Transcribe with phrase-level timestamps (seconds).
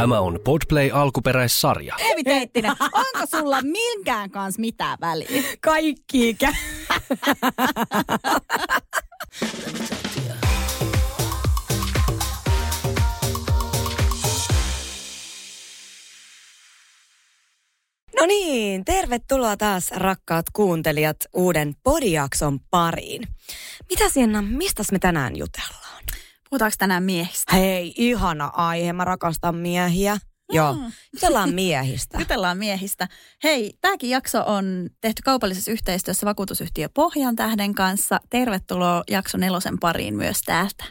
[0.00, 1.94] Tämä on Podplay alkuperäissarja.
[1.98, 5.42] Eevi Teittinen, onko sulla minkään kanssa mitään väliä?
[5.60, 6.52] Kaikki ikä.
[18.20, 23.22] No niin, tervetuloa taas rakkaat kuuntelijat uuden podijakson pariin.
[23.90, 25.79] Mitä Sienna, mistä me tänään jutellaan?
[26.50, 27.56] Puhutaanko tänään miehistä?
[27.56, 30.16] Hei, ihana aihe, mä rakastan miehiä.
[30.52, 30.76] Joo,
[31.12, 32.18] jutellaan miehistä.
[32.22, 33.08] Jutellaan miehistä.
[33.44, 38.20] Hei, tämäkin jakso on tehty kaupallisessa yhteistyössä vakuutusyhtiö Pohjan tähden kanssa.
[38.30, 40.84] Tervetuloa jakso nelosen pariin myös täältä.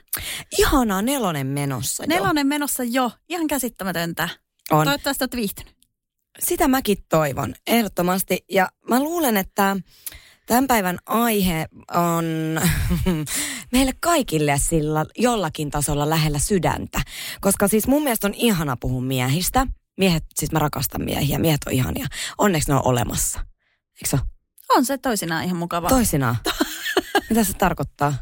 [0.58, 2.08] Ihana nelonen menossa jo.
[2.08, 3.12] Nelonen menossa jo.
[3.30, 4.30] Ihan käsittämätöntä.
[4.72, 4.86] On.
[4.86, 5.76] Toivottavasti olet viihtynyt.
[6.40, 8.46] Sitä mäkin toivon, ehdottomasti.
[8.52, 9.78] Ja mä luulen, että
[10.50, 12.26] tämän päivän aihe on
[13.74, 17.02] meille kaikille sillä jollakin tasolla lähellä sydäntä.
[17.42, 19.68] Koska siis mun mielestä on ihana puhua miehistä.
[19.98, 22.08] Miehet, siis mä rakastan miehiä, miehet on ihania.
[22.38, 23.40] Onneksi ne on olemassa.
[23.96, 24.18] Eikö se?
[24.70, 25.90] On se toisinaan ihan mukava.
[25.90, 26.36] Toisinaan.
[27.30, 28.14] Mitä se tarkoittaa?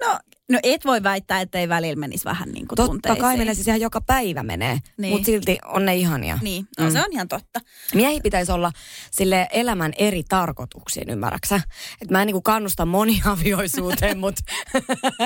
[0.00, 0.18] No,
[0.50, 3.20] no et voi väittää, että ei välillä menisi vähän niin kuin Totta tunteisiin.
[3.22, 5.12] kai menee siis ihan joka päivä menee, Niin.
[5.12, 6.38] mutta silti on ne ihania.
[6.42, 6.92] Niin, no Mm.
[6.92, 7.60] se on ihan totta.
[7.94, 8.72] Miehi pitäisi olla
[9.10, 11.60] sille elämän eri tarkoituksiin, ymmärräksä?
[12.02, 14.42] Et mä en niinku kannusta moniavioisuuteen, mutta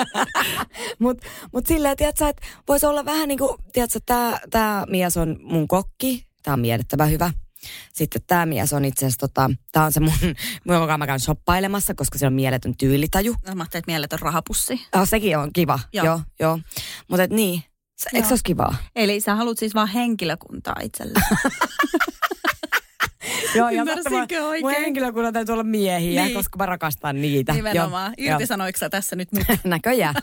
[0.98, 1.18] mut,
[1.52, 3.98] mut silleen, tiedätkö, että voisi olla vähän niin kuin, tiedätkö,
[4.50, 7.30] tää mies on mun kokki, tää on miellyttävä hyvä.
[7.92, 10.14] Sitten tämä mies on itse asiassa, tota, tämä on se mun,
[10.66, 13.32] joka mä käyn shoppailemassa, koska se on mieletön tyylitaju.
[13.32, 14.80] Mä ajattelin, että mieletön rahapussi.
[14.92, 16.04] Ah, sekin on kiva, Joo.
[16.06, 16.58] joo, joo.
[17.08, 17.62] Mutta et niin,
[17.96, 18.76] se, eikö se olisi kivaa?
[18.96, 21.20] Eli sä haluat siis vaan henkilökuntaa itselle.
[23.54, 24.64] Joo, Ymmärsinkö totta, mun- oikein?
[24.64, 26.34] Mun henkilökunnan täytyy olla miehiä, Niin.
[26.34, 27.52] koska mä rakastan niitä.
[27.52, 28.14] Nimenomaan.
[28.18, 29.56] Irtisanoiko sä tässä nyt joo.
[29.64, 30.14] Näköjään.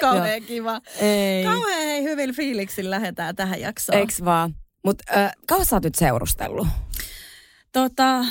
[0.00, 0.80] Kauhean kiva.
[1.00, 1.44] Ei.
[1.44, 3.98] Kauhean hei, hyvillä fiiliksin lähdetään tähän jaksoon.
[3.98, 4.54] Eiks vaan?
[4.84, 6.68] Mut äh, kauan sä oot nyt seurustellut?
[7.72, 8.24] Tota,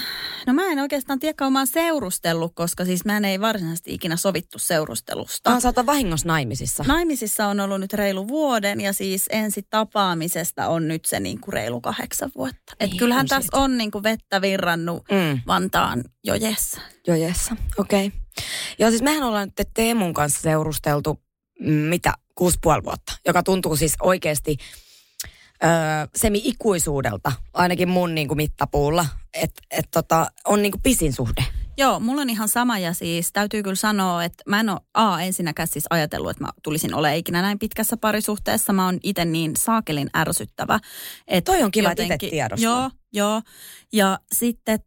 [0.48, 4.16] no mä en oikeastaan tiedä, kauan mä oon seurustellut, koska siis mä ei varsinaisesti ikinä
[4.16, 5.54] sovittu seurustelusta.
[5.54, 6.84] Ah, sä oot vahingossa naimisissa.
[6.88, 11.54] Naimisissa on ollut nyt reilu vuoden ja siis ensi tapaamisesta on nyt se niin kuin
[11.54, 12.74] reilu kahdeksan vuotta.
[12.80, 15.42] Et Niin, kyllähän tässä on niin kuin vettä virrannut Mm.
[15.48, 16.82] Vantaan jojessa.
[17.08, 17.56] Joo, jessa.
[17.78, 18.08] Okei.
[18.08, 18.20] Okay.
[18.80, 21.20] Joo, siis mehän ollaan nyt Teemun kanssa seurusteltu,
[21.60, 24.58] mm, mitä, kuusi puoli vuotta, joka tuntuu siis oikeasti
[25.64, 25.70] öö,
[26.16, 31.46] semi-ikuisuudelta, ainakin mun niin kuin mittapuulla, että et, tota, on niin kuin pisin suhde.
[31.78, 35.22] Joo, mulla on ihan sama ja siis täytyy kyllä sanoa, että mä en ole A
[35.22, 38.74] ensinnäkään siis ajatellut, että mä tulisin ole ikinä näin pitkässä parisuhteessa.
[38.74, 40.80] Mä oon itse niin saakelin ärsyttävä.
[41.28, 42.70] Että Toi on kiva, että itse tiedostaa.
[42.72, 43.42] Joo, joo.
[43.94, 44.80] Ja sitten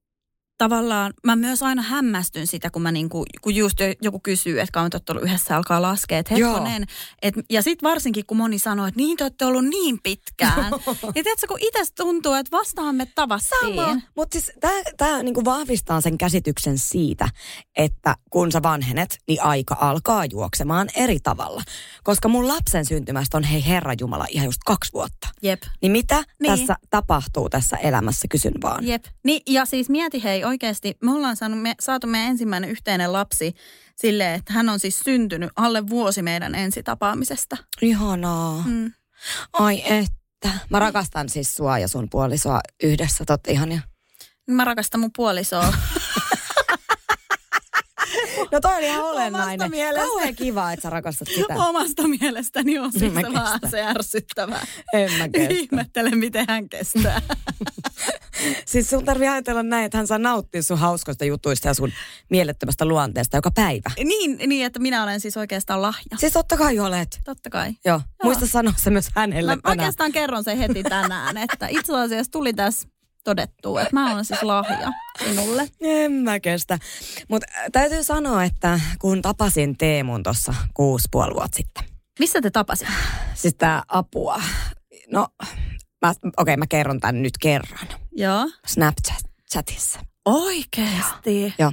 [0.59, 4.91] tavallaan mä myös aina hämmästyn sitä, kun mä niinku, kun just joku kysyy, että kauan
[4.91, 6.87] te olette ollut yhdessä alkaa laskea, että hetkonen.
[7.22, 10.72] Et, ja sitten varsinkin, kun moni sanoo, että niin te olette ollut niin pitkään.
[11.15, 14.03] ja tiedätkö, kun itse tuntuu, että vastaan me tavattiin.
[14.16, 14.53] Mutta siis
[14.97, 17.28] tämä niinku vahvistaa sen käsityksen siitä,
[17.77, 21.62] että kun sä vanhenet, niin aika alkaa juoksemaan eri tavalla.
[22.03, 25.28] Koska mun lapsen syntymästä on hei Herra Jumala ihan just kaksi vuotta.
[25.43, 25.62] Jep.
[25.83, 26.59] Niin mitä niin.
[26.59, 28.87] tässä tapahtuu tässä elämässä, kysyn vaan.
[28.87, 29.05] Jep.
[29.25, 33.55] Niin, ja siis mieti hei oikeasti, me ollaan saanut, me, saatu meidän ensimmäinen yhteinen lapsi
[33.97, 37.57] silleen, että hän on siis syntynyt alle vuosi meidän ensitapaamisesta.
[37.83, 38.65] Ihanaa.
[38.67, 38.93] Mm.
[39.53, 40.59] Ai että.
[40.71, 43.81] Mä rakastan siis sua ja sun puolisoa yhdessä, totta ihania.
[44.47, 45.73] Mä rakastan mun puolisoa.
[48.56, 49.71] No toi oli ihan olennainen.
[49.71, 50.06] mielestä.
[50.06, 51.55] Kauhean kiva, että sä rakastat sitä.
[51.69, 53.71] Omasta mielestäni on siis Mä vähän kestän.
[53.71, 54.67] se ärsyttävää.
[54.93, 55.55] En mä kestä.
[55.55, 57.22] Ihmettelen, miten hän kestää.
[58.66, 61.92] Siis sun tarvii ajatella näin, että hän saa nauttia sun hauskoista jutuista ja sun
[62.30, 63.91] mielettömästä luonteesta joka päivä.
[64.04, 66.16] niin, niin, että minä olen siis oikeastaan lahja.
[66.16, 67.21] Siis totta kai olet.
[67.25, 67.72] Totta kai.
[67.84, 68.01] Joo.
[68.25, 69.78] Muista sanoa se myös hänelle Mä tänään.
[69.80, 72.89] oikeastaan kerron sen heti tänään, että itse asiassa tuli tässä
[73.27, 74.93] todettua, että mä olen siis lahja
[75.25, 75.69] sinulle.
[75.81, 76.78] En mä kestä.
[77.28, 81.84] Mutta täytyy sanoa, että kun tapasin Teemun tuossa kuusi puoli vuotta sitten.
[82.19, 82.93] Missä te tapasitte?
[83.34, 84.43] Siis tää apua.
[85.13, 85.28] No,
[86.05, 87.89] mä, okei okay, mä kerron tän nyt kerran.
[88.13, 88.51] Joo.
[88.67, 90.01] Snapchatissa.
[90.25, 91.55] Oikeesti?
[91.59, 91.73] Joo.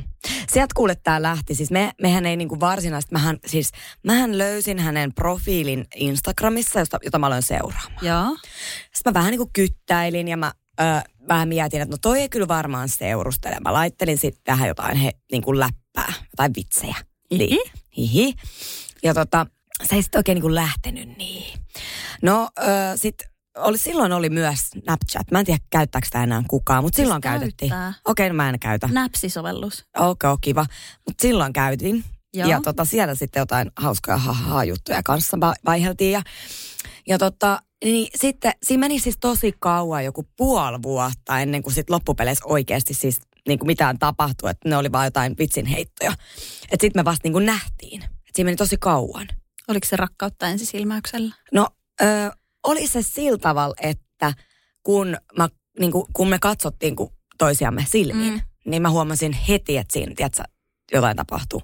[0.52, 1.56] Sieltä kuule tää lähti.
[1.56, 3.72] Siis me, mehän ei niinku varsinaisesti, mähän, siis,
[4.04, 8.06] mähän löysin hänen profiilin Instagramissa, josta, jota mä aloin seuraamaan.
[8.06, 8.38] Joo.
[8.94, 10.84] Sitten mä vähän niinku kyttäilin ja mä ö,
[11.28, 13.58] vähän mietin, että no toi ei kyllä varmaan seurustele.
[13.64, 16.96] Mä laittelin sitten tähän jotain he, niin kuin läppää, jotain vitsejä.
[17.32, 17.46] Hihi.
[17.46, 17.72] Niin.
[17.98, 18.34] Hihi.
[19.04, 19.46] Ja tota,
[19.84, 21.60] se ei sitten oikein niin kuin lähtenyt niin.
[22.22, 22.64] No ö,
[22.96, 23.28] sitten
[23.58, 25.32] oli, silloin oli myös Snapchat.
[25.32, 27.70] Mä en tiedä, käyttääkö sitä enää kukaan, mutta silloin käytettiin.
[27.70, 27.94] käyttää.
[28.06, 28.90] Okei, no mä en käytä.
[28.92, 29.86] Näpsisovellus.
[29.98, 30.66] Okei, okay, kiva.
[31.08, 32.04] Mutta silloin käytin.
[32.34, 32.50] Joo.
[32.50, 36.12] Ja tota, siellä sitten jotain hauskoja ha-ha-juttuja kanssa va- vaiheltiin.
[36.12, 36.22] Ja,
[37.08, 41.94] ja tota, niin sitten siinä meni siis tosi kauan, joku puoli vuotta ennen kuin sitten
[41.94, 44.50] loppupeleissä oikeasti siis niin kuin mitään tapahtui.
[44.50, 46.12] Että ne oli vaan jotain vitsinheittoja.
[46.72, 48.04] Että sitten me vasta niin kuin nähtiin.
[48.04, 49.28] Että siinä meni tosi kauan.
[49.68, 51.36] Oliko se rakkautta ensisilmäyksellä?
[51.52, 51.68] No,
[52.02, 52.06] ö,
[52.64, 54.34] oli se sillä tavalla, että
[54.84, 55.50] kun, mä,
[55.80, 58.42] niin kuin, kun me katsottiin kun toisiamme silmiin, Mm.
[58.66, 60.44] niin mä huomasin heti, että siinä tiedätkö,
[60.94, 61.64] jotain tapahtuu.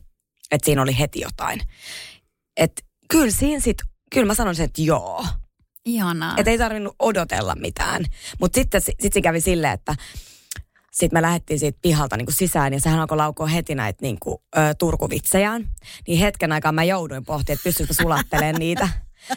[0.51, 1.61] Että siinä oli heti jotain.
[2.57, 3.77] Että kyllä siinä sit,
[4.11, 5.25] kyllä mä sanoisin, että joo.
[5.85, 6.33] Ihanaa.
[6.37, 8.05] Että ei tarvinnut odotella mitään.
[8.39, 9.95] Mutta sitten sit se kävi silleen, että
[10.91, 14.37] sitten me lähdettiin siitä pihalta niin sisään ja sehän alkoi laukoa heti näitä niin kuin,
[14.57, 15.67] ö, turkuvitsejään.
[16.07, 18.89] Niin hetken aikaa mä jouduin pohtimaan, että pystyykö sulattelemaan niitä.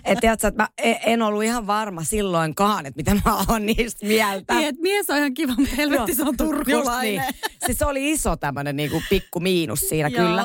[0.04, 4.06] Että tiedätkö, että mä e- en ollut ihan varma silloinkaan, että mitä mä oon niistä
[4.06, 4.54] mieltä.
[4.54, 7.12] Niin, että mies on ihan kiva, mutta helvetti se on Just turkulainen.
[7.12, 7.22] niin.
[7.66, 10.44] Siis se oli iso tämmöinen niinku pikku miinus siinä kyllä.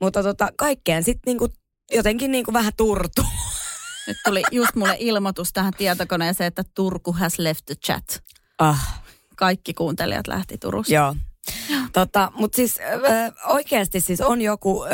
[0.00, 1.48] Mutta tota, kaikkeen sitten niinku,
[1.92, 3.22] jotenkin niinku vähän turtu.
[4.06, 8.22] Nyt tuli just mulle ilmoitus tähän tietokoneeseen, että Turku has left the chat.
[8.58, 9.02] Ah,
[9.36, 10.94] Kaikki kuuntelijat lähti Turusta.
[10.94, 11.14] joo.
[11.92, 14.88] Tota, Mutta siis ö, oikeasti siis on joku, ö,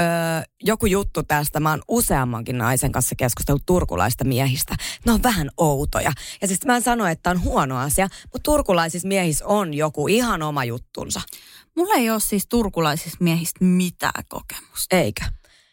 [0.63, 1.61] joku juttu tästä.
[1.61, 4.75] Mä oon useammankin naisen kanssa keskustellut turkulaista miehistä.
[5.07, 6.13] Ne on vähän outoja.
[6.43, 10.43] Ja siis mä en sano, että on huono asia, mutta turkulaisissa miehissä on joku ihan
[10.43, 11.21] oma juttunsa.
[11.77, 14.97] Mulla ei ole siis turkulaisista miehistä mitään kokemusta.
[14.97, 15.25] Eikö?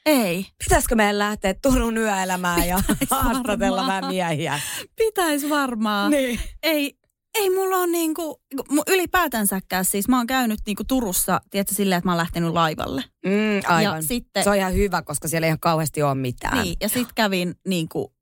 [0.06, 0.46] Ei.
[0.64, 2.80] Pitäisikö meidän lähteä Turun yöelämään ja
[3.12, 4.60] haastatella vähän miehiä?
[4.96, 6.12] Pitäis varmaan.
[6.12, 6.40] Niin.
[6.64, 6.98] Ei,
[7.36, 8.42] ei mulla on niinku,
[8.88, 13.04] ylipäätänsäkään siis mä oon käynyt niinku Turussa, tiedätkö, silleen, että mä oon lähtenyt laivalle.
[13.26, 13.32] Mm,
[13.68, 13.96] aivan.
[13.96, 16.64] Ja sitten, Se on ihan hyvä, koska siellä ei ihan kauheasti ole mitään.
[16.64, 18.14] niin, ja sit kävin niinku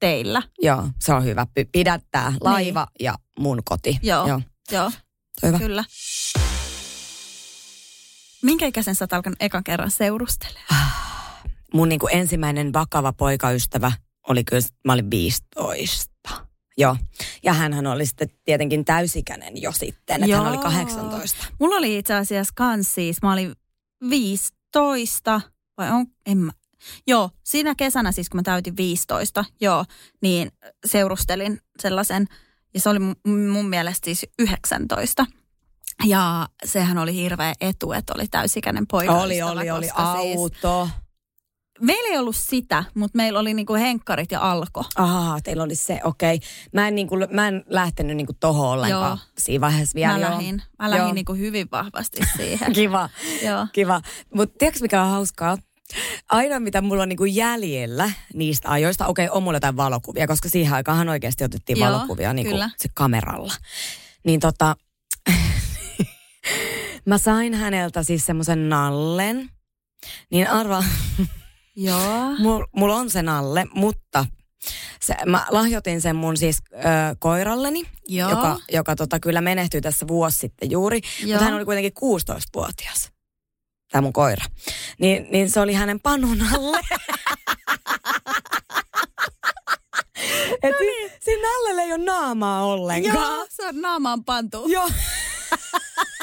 [0.00, 0.42] teillä.
[0.62, 1.46] Joo, se on hyvä.
[1.72, 3.90] Pidättää laiva ja mun koti.
[3.90, 4.00] Niin.
[4.02, 4.26] Joo.
[4.26, 4.40] Joo.
[4.72, 4.90] Joo,
[5.42, 5.58] hyvä.
[5.58, 5.84] kyllä.
[8.42, 10.90] Minkä ikäisen sä oot alkanut ekan kerran seurustelemaan?
[11.74, 13.92] Mun niin kuin ensimmäinen vakava poikaystävä
[14.28, 16.12] oli kyllä, mä olin 15.
[16.78, 16.96] Joo.
[17.42, 20.48] Ja hän oli sitten tietenkin täysikäinen jo sitten, että hän Joo.
[20.48, 21.44] oli 18.
[21.60, 23.52] Mulla oli itse asiassa kans siis, mä olin
[24.10, 25.40] 15,
[25.78, 26.52] vai on, en mä.
[27.06, 29.84] Joo, siinä kesänä siis, kun mä täytin 15, joo,
[30.22, 30.50] niin
[30.86, 32.26] seurustelin sellaisen,
[32.74, 32.98] ja se oli
[33.48, 35.26] mun, mielestä siis 19.
[36.04, 39.12] Ja sehän oli hirveä etu, että oli täysikäinen poika.
[39.12, 40.88] Oli, oli, oli Siis, auto.
[41.80, 44.84] Meillä ei ollut sitä, mutta meillä oli niinku henkkarit ja alko.
[44.96, 46.40] Ahaa, teillä oli se, okei.
[46.72, 49.26] Mä en, niin kuin, mä en lähtenyt niin kuin tohon ollenkaan Joo.
[49.38, 50.18] siinä vaiheessa vielä.
[50.18, 52.72] Mä lähdin, mä lähdin niinku hyvin vahvasti siihen.
[52.82, 53.08] Kiva.
[53.42, 53.66] joo.
[53.72, 54.00] Kiva.
[54.34, 55.58] Mutta tiedätkö mikä on hauskaa?
[56.28, 60.74] Aina mitä mulla on niinku jäljellä niistä ajoista, okei on mulla jotain valokuvia, koska siihen
[60.74, 62.70] aikaan oikeasti otettiin Joo, valokuvia niinku kyllä.
[62.76, 63.52] se kameralla.
[64.24, 64.76] Niin tota,
[67.06, 69.50] mä sain häneltä siis semmoisen nallen.
[70.30, 70.84] Niin arva,
[71.76, 72.36] Joo.
[72.38, 74.26] mulla mul on se nalle, mutta
[75.00, 76.78] se, mä lahjoitin sen mun siis ö,
[77.18, 78.30] koiralleni, Joo.
[78.30, 81.00] joka, joka tota, kyllä menehtyi tässä vuosi sitten juuri.
[81.20, 81.30] Joo.
[81.30, 83.12] Mutta hän oli kuitenkin 16-vuotias,
[83.92, 84.44] tämä mun koira.
[84.98, 86.80] Niin, niin se oli hänen panun alle.
[90.62, 91.10] Et no niin.
[91.58, 93.34] Allelle ei ole naamaa ollenkaan.
[93.36, 94.68] Joo, se on naamaan pantu.
[94.68, 94.88] Joo.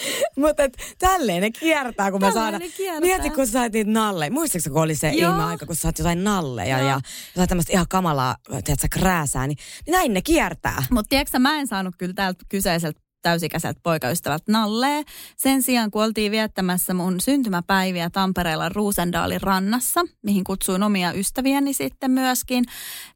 [0.36, 0.62] Mutta
[0.98, 2.62] tälleen ne kiertää, kun me saadaan.
[3.00, 4.30] Mieti, kun sä sait niitä nalleja.
[4.30, 5.30] Muistatko, kun oli se Joo.
[5.30, 6.88] ihme aika, kun sä saat jotain nalleja Joo.
[6.88, 7.00] ja
[7.34, 10.84] jotain tämmöistä ihan kamalaa, tiedätkö, krääsää, niin, niin näin ne kiertää.
[10.90, 15.04] Mutta tiedätkö mä en saanut kyllä täältä kyseiseltä täysikäiseltä poikaystävältä nallee.
[15.36, 22.10] Sen sijaan, kun oltiin viettämässä mun syntymäpäiviä Tampereella Ruusendaalin rannassa, mihin kutsuin omia ystäviäni sitten
[22.10, 22.64] myöskin,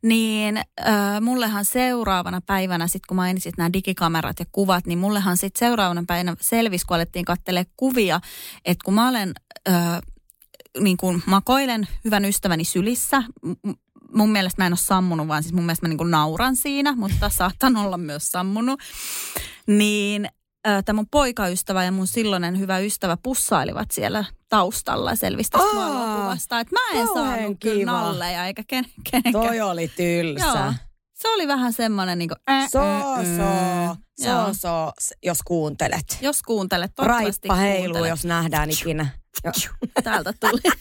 [0.03, 5.59] niin äh, mullehan seuraavana päivänä, sit kun mainitsit nämä digikamerat ja kuvat, niin mullehan sitten
[5.59, 8.21] seuraavana päivänä selvisi, kun alettiin kattelee kuvia,
[8.65, 9.33] että kun mä olen...
[9.69, 10.01] Äh,
[10.81, 13.23] niin kuin makoilen hyvän ystäväni sylissä.
[14.15, 16.93] Mun mielestä mä en ole sammunut, vaan siis mun mielestä mä niin kuin nauran siinä,
[16.97, 18.81] mutta saatan olla myös sammunut.
[19.67, 20.29] Niin
[20.85, 25.11] tämä mun poikaystävä ja mun silloinen hyvä ystävä pussailivat siellä taustalla
[25.55, 26.61] Aa, valokuvasta.
[26.61, 29.47] Että mä en saanut kyllä nalleja eikä ken, kenenkään.
[29.47, 30.47] Toi oli tylsä.
[30.47, 30.73] Joo.
[31.15, 33.99] Se oli vähän semmoinen niin kuin, äh, So, äh, so, äh.
[34.21, 36.19] so, so, jos kuuntelet.
[36.21, 38.09] Jos kuuntelet, toivottavasti Raippa heiluu, kuuntelet.
[38.09, 39.07] jos nähdään ikinä.
[40.05, 40.61] Täältä tuli.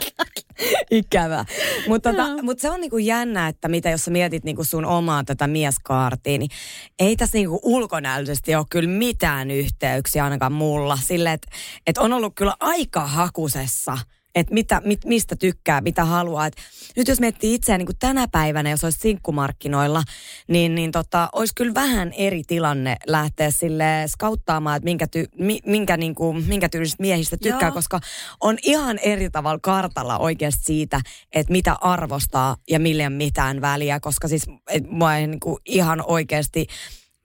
[0.90, 1.44] Ikävä.
[1.88, 2.42] Mutta tota, Joo.
[2.42, 6.38] mut se on niinku jännä, että mitä jos sä mietit niinku sun omaa tätä mieskaartia,
[6.38, 6.50] niin
[6.98, 10.98] ei tässä niinku ulkonäöllisesti ole kyllä mitään yhteyksiä ainakaan mulla.
[11.02, 11.48] Sille, että
[11.86, 13.98] et on ollut kyllä aika hakusessa
[14.36, 16.46] että mitä, mit, mistä tykkää, mitä haluaa.
[16.46, 16.56] Et
[16.96, 20.02] nyt jos miettii itseään niin kuin tänä päivänä, jos olisi sinkkumarkkinoilla,
[20.48, 25.60] niin, niin tota, olisi kyllä vähän eri tilanne lähteä sille skauttaamaan, että minkä, ty, mi,
[25.66, 27.74] minkä, niin kuin, minkä tyylisistä miehistä tykkää, Joo.
[27.74, 28.00] koska
[28.40, 31.00] on ihan eri tavalla kartalla oikeasti siitä,
[31.32, 36.02] että mitä arvostaa ja ole mitään väliä, koska siis et, mua ei, niin kuin, ihan
[36.06, 36.66] oikeasti,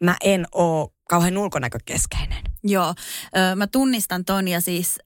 [0.03, 2.43] mä en ole kauhean ulkonäkökeskeinen.
[2.63, 2.93] Joo,
[3.55, 4.99] mä tunnistan ton ja siis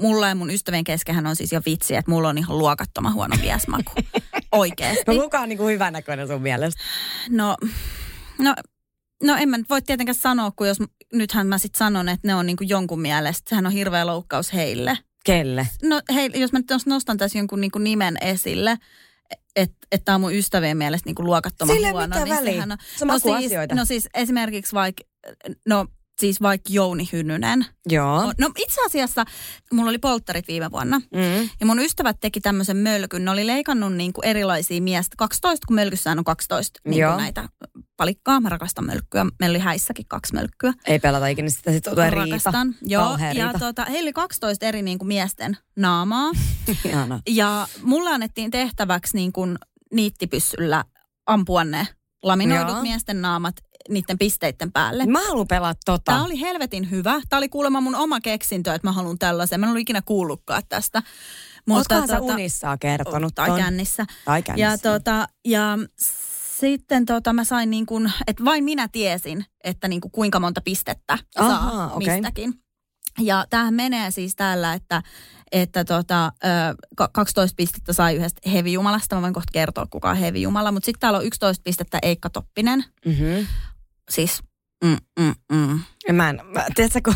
[0.00, 3.36] mulla ja mun ystävien keskenhän on siis jo vitsi, että mulla on ihan luokattoman huono
[3.40, 3.92] miesmaku.
[4.52, 5.04] Oikeesti.
[5.06, 6.82] No kuka on niin kuin hyvänäköinen sun mielestä?
[7.30, 7.56] No,
[8.38, 8.54] no,
[9.22, 10.78] no en mä nyt voi tietenkään sanoa, kun jos
[11.12, 14.98] nythän mä sitten sanon, että ne on niinku jonkun mielestä, sehän on hirveä loukkaus heille.
[15.24, 15.68] Kelle?
[15.82, 18.78] No hei, jos mä nyt nostan tässä jonkun niinku nimen esille,
[19.56, 22.06] että et tämä on mun ystävien mielestä niinku luokattoman Sillä ei huono.
[22.06, 22.52] mitään väliä.
[22.52, 25.04] sehän on, Se on no, siis, no siis esimerkiksi vaikka,
[25.68, 25.86] no
[26.18, 27.66] siis vaikka Jouni Hynynen.
[27.88, 28.32] Joo.
[28.38, 29.24] No itse asiassa
[29.72, 30.98] mulla oli polttarit viime vuonna.
[30.98, 31.48] Mm.
[31.60, 33.24] Ja mun ystävät teki tämmöisen mölkyn.
[33.24, 35.14] Ne oli leikannut niinku erilaisia miestä.
[35.18, 37.48] 12, kun mölkyssään on 12 niinku näitä
[37.96, 38.40] palikkaa.
[38.40, 39.26] Mä rakastan mölkkyä.
[39.40, 40.72] Meillä oli häissäkin kaksi mölkkyä.
[40.86, 42.24] Ei pelata ikinä sitä, sitten tulee riita.
[42.24, 42.74] Rakastan.
[42.82, 43.58] Joo, Kauhea ja riita.
[43.58, 46.30] tota, heillä oli 12 eri niinku miesten naamaa.
[47.28, 49.46] Ja mulle annettiin tehtäväksi niinku
[49.92, 50.84] niittipyssyllä
[51.26, 51.86] ampua ne
[52.22, 52.82] laminoidut Joo.
[52.82, 53.54] miesten naamat
[53.88, 55.06] niiden pisteiden päälle.
[55.06, 56.02] Mä haluan pelaa tota.
[56.04, 57.20] Tämä oli helvetin hyvä.
[57.28, 59.60] Tämä oli kuulemma mun oma keksintö, että mä haluan tällaisen.
[59.60, 61.02] Mä en ollut ikinä kuullutkaan tästä.
[61.70, 63.58] Ootkohan sä unissaan kertonut Tai ton?
[63.58, 64.06] kännissä.
[64.24, 64.70] Tai kännissä.
[64.70, 65.78] Ja, tota, ja
[66.58, 70.60] sitten tota, mä sain niin kuin, että vain minä tiesin, että niin kuin kuinka monta
[70.60, 72.14] pistettä Ahaa, saa okei.
[72.20, 72.54] mistäkin.
[73.20, 75.02] Ja tämähän menee siis täällä, että,
[75.52, 76.48] että tota, ö,
[76.96, 79.16] ka- 12 pistettä sai yhdestä hevijumalasta.
[79.16, 80.72] Mä voin kohta kertoa, kuka on hevijumala.
[80.72, 82.84] Mutta sitten täällä on 11 pistettä Eikka Toppinen.
[83.06, 83.46] Mm-hmm.
[84.10, 84.42] Siis,
[84.84, 85.80] mm, mm, mm.
[86.12, 87.14] Mä en, mä, tiedätkö, kun.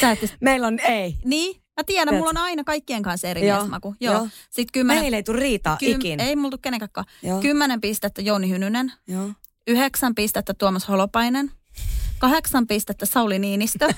[0.00, 1.16] Sä et, meillä on, ei.
[1.24, 2.16] niin, mä tiedän, Tiedätkö?
[2.16, 3.94] mulla on aina kaikkien kanssa eri Joo, miesmaku.
[4.00, 4.14] Joo.
[4.14, 4.28] joo.
[4.50, 6.20] Sitten kymmenen, Meillä ei tule riitaa ikin.
[6.20, 7.06] ei mulla tule kenenkään.
[7.22, 7.40] Joo.
[7.40, 8.92] Kymmenen pistettä Jouni Hynynen.
[9.08, 9.30] Joo.
[9.66, 11.50] Yhdeksän pistettä Tuomas Holopainen.
[12.18, 13.88] Kahdeksan pistettä Sauli Niinistö.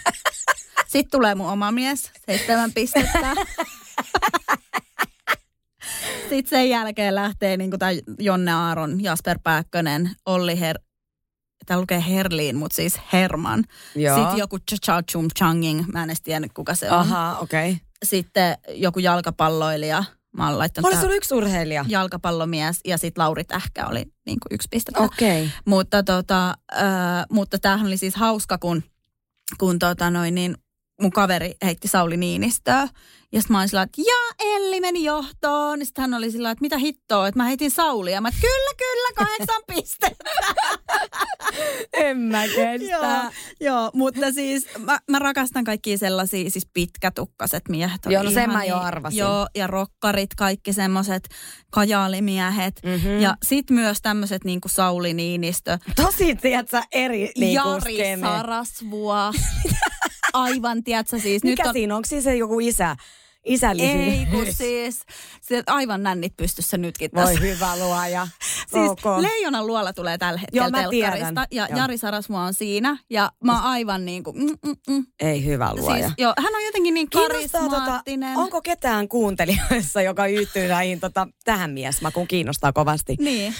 [0.93, 3.35] Sitten tulee mun oma mies, seitsemän pistettä.
[6.29, 10.79] Sitten sen jälkeen lähtee niin tämä Jonne Aaron, Jasper Pääkkönen, Olli Her...
[11.67, 13.65] Tää lukee Herliin, mutta siis Herman.
[13.95, 14.17] Joo.
[14.19, 16.99] Sitten joku Cha Chum Changing, mä en edes tiennyt kuka se on.
[16.99, 17.71] Aha, okei.
[17.71, 17.87] Okay.
[18.05, 20.05] Sitten joku jalkapalloilija,
[20.37, 21.85] mä oon laittanut Oli sulla yksi urheilija?
[21.89, 24.93] jalkapallomies ja sitten Lauri Tähkä oli niin kuin yksi piste.
[24.97, 25.45] Okei.
[25.45, 25.59] Okay.
[25.65, 28.83] Mutta, tota, äh, mutta tämähän oli siis hauska, kun,
[29.59, 30.57] kun tota noin, niin
[31.03, 32.89] mun kaveri heitti Sauli Niinistöä.
[33.33, 35.79] Ja sitten mä olin sillä, että ja Elli meni johtoon.
[35.79, 38.21] Ja sitten hän oli sillä, että mitä hittoa, että mä heitin Saulia.
[38.21, 40.25] Mä, kyllä, kyllä, kahdeksan pistettä.
[41.93, 42.87] En mä kestä.
[42.91, 43.31] joo,
[43.61, 48.01] joo, mutta siis mä, mä rakastan kaikkia sellaisia siis pitkätukkaset miehet.
[48.07, 49.19] Joo, no sen mä jo arvasin.
[49.19, 51.29] Joo, ja rokkarit, kaikki semmoiset
[51.71, 52.81] kajaalimiehet.
[52.85, 53.21] Mhm.
[53.21, 58.27] Ja sit myös tämmöiset niin kuin Sauli Niinistö, Tosi, tiedätkö, eri niinku Jari skene.
[58.27, 59.17] Sarasvuo.
[60.33, 61.45] Aivan, tiedätkö siis.
[61.45, 61.97] Mikä nyt on, siinä?
[61.97, 62.97] Onko siis se joku isä?
[63.45, 64.19] Isällisyys?
[64.19, 65.01] ei, kun siis,
[65.41, 67.41] se aivan nännit pystyssä nytkin Voi tässä.
[67.41, 68.29] hyvä luoja.
[68.73, 69.01] Siis ok.
[69.21, 71.27] Leijonan luola tulee tällä hetkellä Joo, mä telkkarista.
[71.27, 71.47] tiedän.
[71.51, 71.79] Ja Joo.
[71.79, 72.97] Jari Sarasvuo on siinä.
[73.11, 75.07] Ja mä oon aivan niin kuin, mm, mm, mm.
[75.21, 76.07] Ei hyvä luoja.
[76.07, 78.33] Siis, joo, hän on jotenkin niin Kiinnostaa, karismaattinen.
[78.33, 82.29] tota, onko ketään kuuntelijoissa, joka yhtyy näihin tota, tähän miesmakuun?
[82.29, 83.17] Kiinnostaa kovasti.
[83.19, 83.55] Niin.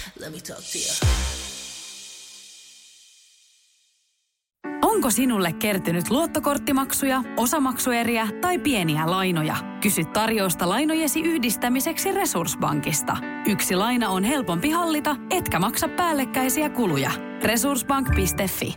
[5.03, 9.55] Onko sinulle kertynyt luottokorttimaksuja, osamaksueriä tai pieniä lainoja?
[9.81, 13.17] Kysy tarjousta lainojesi yhdistämiseksi Resurssbankista.
[13.47, 17.11] Yksi laina on helpompi hallita, etkä maksa päällekkäisiä kuluja.
[17.43, 18.75] Resurssbank.fi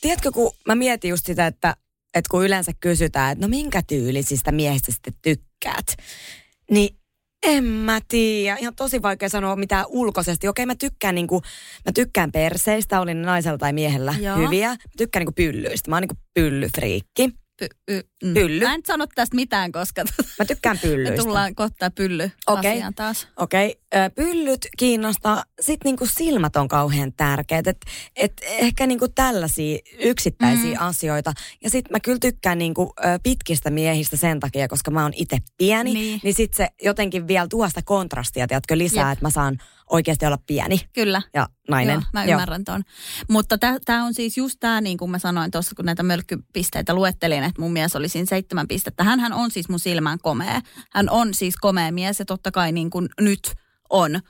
[0.00, 1.76] Tiedätkö, kun mä mietin just sitä, että,
[2.14, 5.96] että kun yleensä kysytään, että no minkä tyylisistä miehistä sitten tykkäät,
[6.70, 6.99] niin
[7.42, 8.56] en mä tiedä.
[8.56, 10.48] Ihan tosi vaikea sanoa mitään ulkoisesti.
[10.48, 11.42] Okei, mä tykkään niinku,
[11.86, 14.36] mä tykkään perseistä, olin naisella tai miehellä Joo.
[14.36, 14.68] hyviä.
[14.68, 15.90] Mä tykkään niinku pyllyistä.
[15.90, 17.30] Mä oon niinku pyllyfriikki.
[17.60, 18.34] Py, y, mm.
[18.34, 18.64] Pylly.
[18.64, 20.04] Mä en sano tästä mitään, koska
[20.38, 21.22] Mä tykkään me pyllyistä.
[21.22, 22.70] tullaan kohtaa pylly Okei.
[22.72, 23.28] asiaan taas.
[23.36, 23.79] Okei, ö,
[24.14, 27.66] pyllyt kiinnostaa, sit niinku silmät on kauhean tärkeät.
[27.66, 27.76] Et,
[28.16, 30.86] et ehkä niinku tällaisia yksittäisiä mm.
[30.86, 31.32] asioita.
[31.64, 35.94] Ja sit mä kyllä tykkään niinku, pitkistä miehistä sen takia, koska mä oon itse pieni.
[35.94, 36.20] Niin.
[36.22, 39.58] Niin sit se jotenkin vielä tuo sitä kontrastia, tiedätkö, lisää, että mä saan
[39.90, 41.22] oikeasti olla pieni Kyllä.
[41.34, 41.94] ja nainen.
[41.94, 42.82] Joo, mä ymmärrän ton.
[43.28, 47.42] Mutta tämä on siis just tämä, niin kuin mä sanoin tuossa, kun näitä mölkkypisteitä luettelin,
[47.42, 49.04] että mun mies oli siinä seitsemän pistettä.
[49.04, 50.60] Hänhän on siis mun silmään komea.
[50.92, 53.54] Hän on siis komea mies ja totta kai niin kuin nyt
[53.90, 54.20] on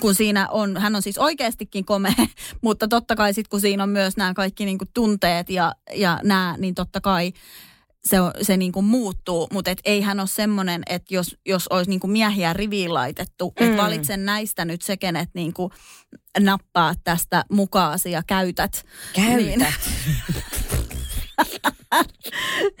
[0.00, 2.12] kun siinä on, hän on siis oikeastikin komea,
[2.62, 6.20] mutta totta kai sitten kun siinä on myös nämä kaikki niin kuin tunteet ja, ja
[6.22, 7.32] nämä, niin totta kai
[8.04, 11.68] se, on- se niin kuin muuttuu, mutta et ei hän ole semmoinen, että jos, jos
[11.68, 13.66] olisi niin kuin miehiä riviin laitettu, mm.
[13.66, 15.72] Että valitsen näistä nyt se, kenet niin kuin
[16.40, 18.84] nappaa tästä mukaasi ja käytät.
[19.14, 19.40] Käytä.
[19.40, 19.66] Niin,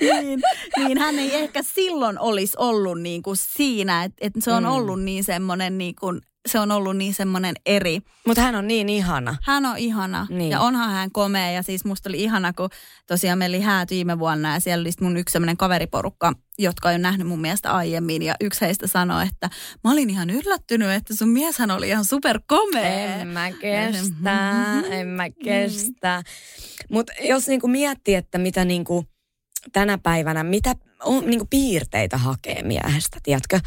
[0.00, 0.40] niin,
[0.76, 4.70] niin hän ei ehkä silloin olisi ollut niin kuin siinä, että, että se on Mm.
[4.70, 8.00] ollut niin semmoinen niin kuin, se on ollut niin semmoinen eri.
[8.26, 9.36] Mutta hän on niin ihana.
[9.42, 10.50] Hän on ihana Niin.
[10.50, 12.70] ja onhan hän komea ja siis musta oli ihana, kun
[13.06, 16.94] tosiaan meillä oli häät viime vuonna ja siellä oli mun yksi semmoinen kaveriporukka, jotka on
[16.94, 19.50] jo nähnyt mun mielestä aiemmin ja yksi heistä sanoi, että
[19.84, 22.84] mä olin ihan yllättynyt, että sun mieshän oli ihan superkomea.
[23.20, 26.22] En mä kestä, en mä kestä.
[26.90, 29.04] Mutta jos niinku miettii, että mitä niinku
[29.72, 33.60] tänä päivänä, mitä on, niinku piirteitä hakee miehestä, tiedätkö?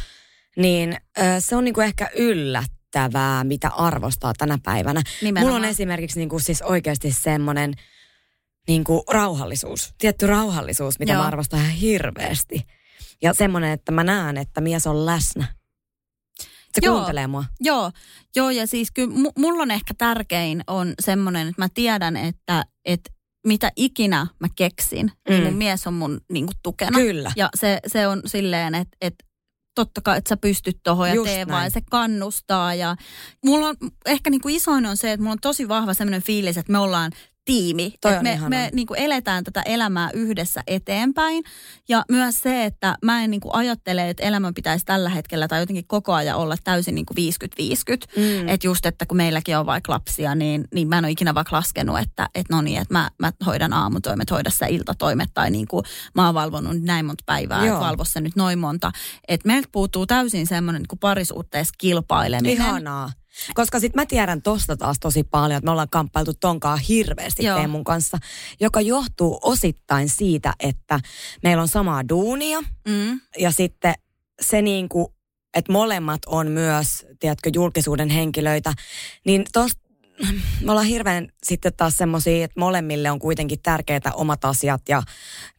[0.57, 0.97] Niin
[1.39, 5.01] se on niinku ehkä yllättävää, mitä arvostaa tänä päivänä.
[5.21, 5.53] Nimenomaan.
[5.53, 7.73] Mulla on esimerkiksi niinku siis oikeasti semmoinen
[8.67, 11.21] niinku rauhallisuus, tietty rauhallisuus, mitä Joo.
[11.21, 12.67] mä arvostan ihan hirveästi.
[13.21, 15.45] Ja semmoinen, että mä näen, että mies on läsnä.
[16.73, 16.95] Se Joo.
[16.95, 17.43] kuuntelee mua.
[17.59, 17.91] Joo,
[18.35, 22.65] joo ja siis kyllä mu- mulla on ehkä tärkein on semmoinen, että mä tiedän, että,
[22.85, 23.11] että
[23.47, 25.11] mitä ikinä mä keksin, mm.
[25.29, 25.45] niin Mm.
[25.45, 26.99] mun mies on mun niin kuin, tukena.
[26.99, 27.31] Kyllä.
[27.35, 29.25] Ja se, se on silleen, että, että
[29.75, 31.59] totta kai, että sä pystyt tuohon ja Just tee vaan.
[31.59, 31.71] näin.
[31.71, 32.73] Se kannustaa.
[32.75, 32.95] Ja
[33.45, 33.75] mulla on,
[34.05, 36.77] ehkä niin kuin isoin on se, että mulla on tosi vahva semmoinen fiilis, että me
[36.77, 37.11] ollaan
[37.45, 37.93] tiimi.
[38.01, 38.49] Toi me, ihanaa.
[38.49, 41.43] me niin kuin eletään tätä elämää yhdessä eteenpäin.
[41.89, 45.59] Ja myös se, että mä en niin kuin ajattele, että elämän pitäisi tällä hetkellä tai
[45.59, 48.21] jotenkin koko ajan olla täysin niin kuin 50-50.
[48.21, 48.49] Mm.
[48.49, 51.55] Että just, että kun meilläkin on vaikka lapsia, niin, niin mä en ole ikinä vaikka
[51.55, 55.67] laskenut, että, että no niin, että mä, mä hoidan aamutoimet, hoida sä iltatoimet tai niin
[55.67, 55.85] kuin
[56.15, 57.75] mä oon valvonut näin monta päivää, Joo.
[57.75, 58.91] että valvo sä nyt noin monta.
[59.27, 62.57] Että meiltä puuttuu täysin semmoinen niin parisuhteessa kilpaileminen.
[62.57, 63.11] Ihanaa.
[63.53, 67.57] Koska sit mä tiedän tosta taas tosi paljon, että me ollaan kamppailtu tonkaan hirveästi Joo.
[67.57, 68.17] Teemun kanssa,
[68.59, 70.99] joka johtuu osittain siitä, että
[71.43, 73.19] meillä on samaa duunia Mm.
[73.39, 73.93] ja sitten
[74.41, 75.13] se niinku,
[75.53, 78.73] että molemmat on myös, tiedätkö, julkisuuden henkilöitä,
[79.25, 79.83] niin tosta
[80.61, 85.03] me ollaan hirveän sitten taas semmoisia, että molemmille on kuitenkin tärkeitä omat asiat ja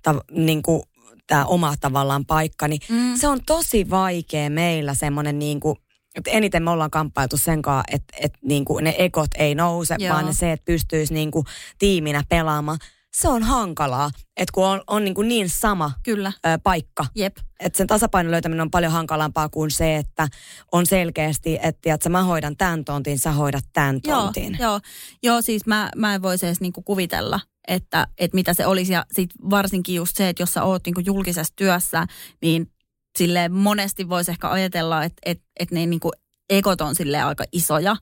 [0.02, 0.84] ta, niinku,
[1.26, 3.16] tämä oma tavallaan paikka, niin Mm.
[3.16, 5.76] se on tosi vaikea meillä semmoinen niin kuin,
[6.14, 9.96] että eniten me ollaan kamppailtu sen kanssa, että, että niin kuin ne ekot ei nouse,
[9.98, 10.06] Joo.
[10.06, 10.14] Joo.
[10.14, 11.46] vaan se, että pystyisi niin kuin
[11.78, 12.78] tiiminä pelaamaan.
[13.14, 17.36] Se on hankalaa, että kun on, on niin, kuin niin sama Kyllä, ö, paikka, jep.
[17.60, 20.28] että sen tasapainon löytäminen on paljon hankalampaa kuin se, että
[20.72, 24.56] on selkeästi, että, että mä hoidan tämän tontin, sä hoidat tämän Joo, tontin.
[24.60, 24.80] joo,
[25.22, 28.92] joo, siis mä, mä en voisi edes niinku kuvitella, että, että mitä se olisi.
[28.92, 32.06] Ja sit varsinkin just se, että jos sä oot niinku julkisessa työssä,
[32.42, 32.70] niin
[33.18, 36.10] sille monesti voisi ehkä ajatella, että, että, että ne niinku
[36.50, 37.96] ekot on sille aika isoja.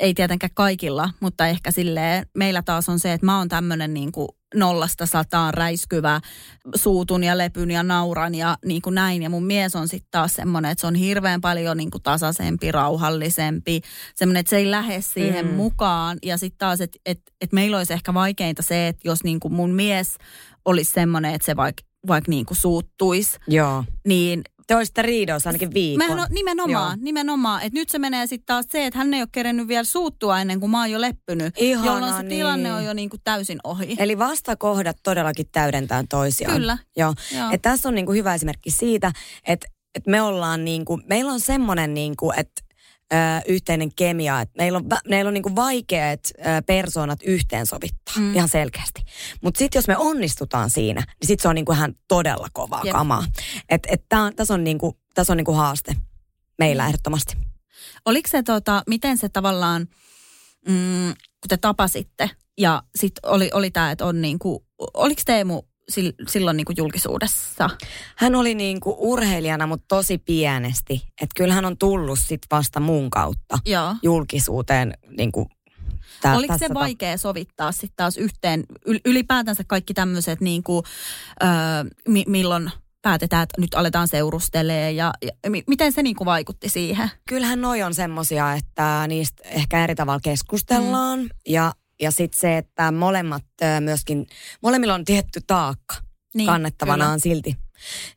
[0.00, 4.38] Ei tietenkään kaikilla, mutta ehkä silleen, meillä taas on se, että mä oon tämmöinen niinku
[4.54, 6.20] nollasta sataan räiskyvä,
[6.74, 9.22] suutun ja lepyn ja nauran ja niin kuin näin.
[9.22, 12.72] Ja mun mies on sitten taas semmoinen, että se on hirveän paljon niin kuin tasaisempi,
[12.72, 13.80] rauhallisempi,
[14.14, 15.54] semmoinen, että se ei lähde siihen mm.
[15.54, 16.18] mukaan.
[16.22, 19.54] Ja sitten taas, että et, et meillä olisi ehkä vaikeinta se, että jos niin kuin
[19.54, 20.16] mun mies
[20.64, 23.84] olisi semmoinen, että se vaikka vaik niin kuin suuttuisi, Joo.
[24.06, 26.06] niin Te olisitte riidoissa ainakin viikon.
[26.06, 27.04] Mehän on nimenomaan, Joo.
[27.04, 27.62] nimenomaan.
[27.62, 30.60] Että nyt se menee sitten taas se, että hän ei ole kerennyt vielä suuttua ennen
[30.60, 31.54] kuin mä oon jo leppynyt.
[31.58, 32.78] Ihana, jolloin se tilanne niin.
[32.78, 33.96] on jo niin kuin täysin ohi.
[33.98, 36.54] Eli vastakohdat todellakin täydentää toisiaan.
[36.54, 36.78] Kyllä.
[36.96, 37.14] Joo.
[37.36, 37.50] Joo.
[37.52, 39.12] Et tässä on niinku hyvä esimerkki siitä,
[39.46, 42.62] että et me ollaan niinku, meillä on semmoinen niinku, että
[43.12, 43.16] ö,
[43.48, 46.20] yhteinen kemia, että meillä on, meillä on niinku vaikeat
[46.66, 48.34] persoonat yhteensovittaa Mm.
[48.34, 49.02] ihan selkeästi.
[49.42, 52.92] Mutta sitten jos me onnistutaan siinä, niin sitten se on niinku ihan todella kovaa Jep.
[52.92, 53.24] kamaa.
[53.68, 54.04] Et, et
[54.36, 55.96] tässä on, niinku, tässä on niinku haaste
[56.58, 56.88] meillä Mm.
[56.88, 57.36] ehdottomasti.
[58.04, 59.82] Oliko se tota, miten se tavallaan,
[60.68, 65.62] mm, kun te tapasitte ja sitten oli, oli tämä, että on niinku, oliko Teemu
[65.94, 67.70] sil, silloin niinku julkisuudessa?
[68.16, 71.02] Hän oli niinku urheilijana, mutta tosi pienesti.
[71.06, 73.96] Että kyllä hän on tullut sit vasta mun kautta Joo.
[74.02, 75.48] julkisuuteen niinku,
[76.20, 80.62] tää, Oliko tässä se ta- vaikea sovittaa sitten taas yhteen, yl- ylipäätänsä kaikki tämmöiset, niin
[80.62, 80.84] kuin,
[81.42, 81.48] öö,
[82.08, 82.70] mi- milloin
[83.02, 87.10] päätetään, että nyt aletaan seurustelee ja, ja miten se niin kuin vaikutti siihen?
[87.28, 91.28] Kyllähän noi on semmosia, että niistä ehkä eri tavalla keskustellaan mm.
[91.48, 93.44] ja, ja sitten se, että molemmat
[93.80, 94.26] myöskin,
[94.62, 95.94] molemmilla on tietty taakka
[96.34, 97.34] niin, kannettavanaan kyllä.
[97.34, 97.56] silti.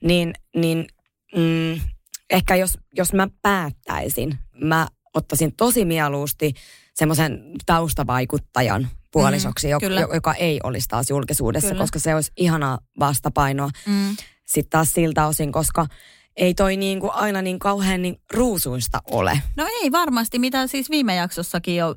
[0.04, 0.88] Niin, niin
[1.36, 1.82] mm,
[2.30, 6.54] ehkä jos, jos mä päättäisin, mä ottaisin tosi mieluusti
[6.94, 11.84] semmoisen taustavaikuttajan puolisoksi, mm, joka, joka ei olisi taas julkisuudessa, kyllä.
[11.84, 14.16] koska se olisi ihana vastapainoa mm.
[14.46, 15.88] sitten taas siltä osin, koska
[16.36, 19.42] ei toi niin kuin aina niin kauhean niin ruusuista ole.
[19.58, 21.96] No ei varmasti, mitä siis viime jaksossakin jo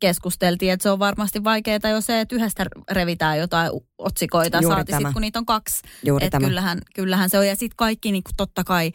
[0.00, 4.92] keskusteltiin, että se on varmasti vaikeaa jo se, että yhdestä revitään jotain otsikoita, Juuri saati
[4.92, 5.82] sitten kun niitä on kaksi.
[6.04, 6.46] Juuri tämä.
[6.46, 7.46] Kyllähän, kyllähän se on.
[7.46, 8.92] Ja sitten kaikki niin kuin totta kai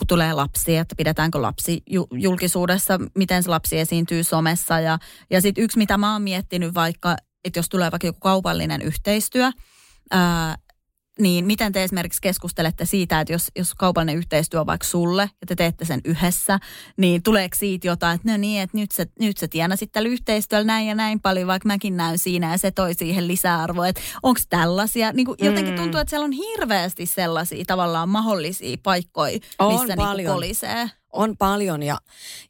[0.00, 1.82] kun tulee lapsi, että pidetäänkö lapsi
[2.12, 4.80] julkisuudessa, miten se lapsi esiintyy somessa.
[4.80, 4.98] Ja,
[5.30, 9.50] ja sitten yksi, mitä mä oon miettinyt vaikka, että jos tulee vaikka joku kaupallinen yhteistyö,
[10.10, 10.56] ää,
[11.20, 15.46] niin miten te esimerkiksi keskustelette siitä, että jos, jos kaupallinen yhteistyö on vaikka sulle ja
[15.46, 16.58] te teette sen yhdessä,
[16.96, 20.66] niin tuleeko siitä jotain, että no niin, että nyt sä, nyt sä tienasit tällä yhteistyöllä
[20.66, 23.88] näin ja näin paljon, vaikka mäkin näyn siinä ja se toi siihen lisäarvoa.
[23.88, 25.80] Että onko tällaisia, niin kuin jotenkin mm.
[25.80, 30.16] tuntuu, että siellä on hirveästi sellaisia tavallaan mahdollisia paikkoja, on missä paljon.
[30.16, 30.90] Niin kolisee.
[31.12, 31.98] On paljon ja,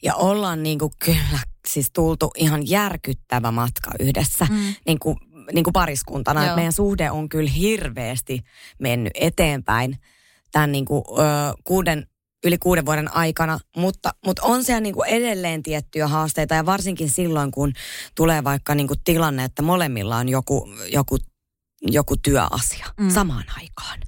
[0.02, 4.46] ja ollaan niin kuin kyllä siis tultu ihan järkyttävä matka yhdessä.
[4.50, 4.74] Mm.
[4.87, 5.16] Niin kuin
[5.52, 6.42] niin kuin pariskuntana.
[6.42, 8.40] Että meidän suhde on kyllä hirveästi
[8.78, 9.98] mennyt eteenpäin
[10.52, 11.22] tämän niin kuin, ö,
[11.64, 12.06] kuuden,
[12.44, 17.10] yli kuuden vuoden aikana, mutta, mutta on siellä niin kuin edelleen tiettyjä haasteita ja varsinkin
[17.10, 17.72] silloin, kun
[18.14, 21.18] tulee vaikka niin kuin tilanne, että molemmilla on joku, joku
[21.82, 23.10] joku työasia mm.
[23.10, 23.98] samaan aikaan.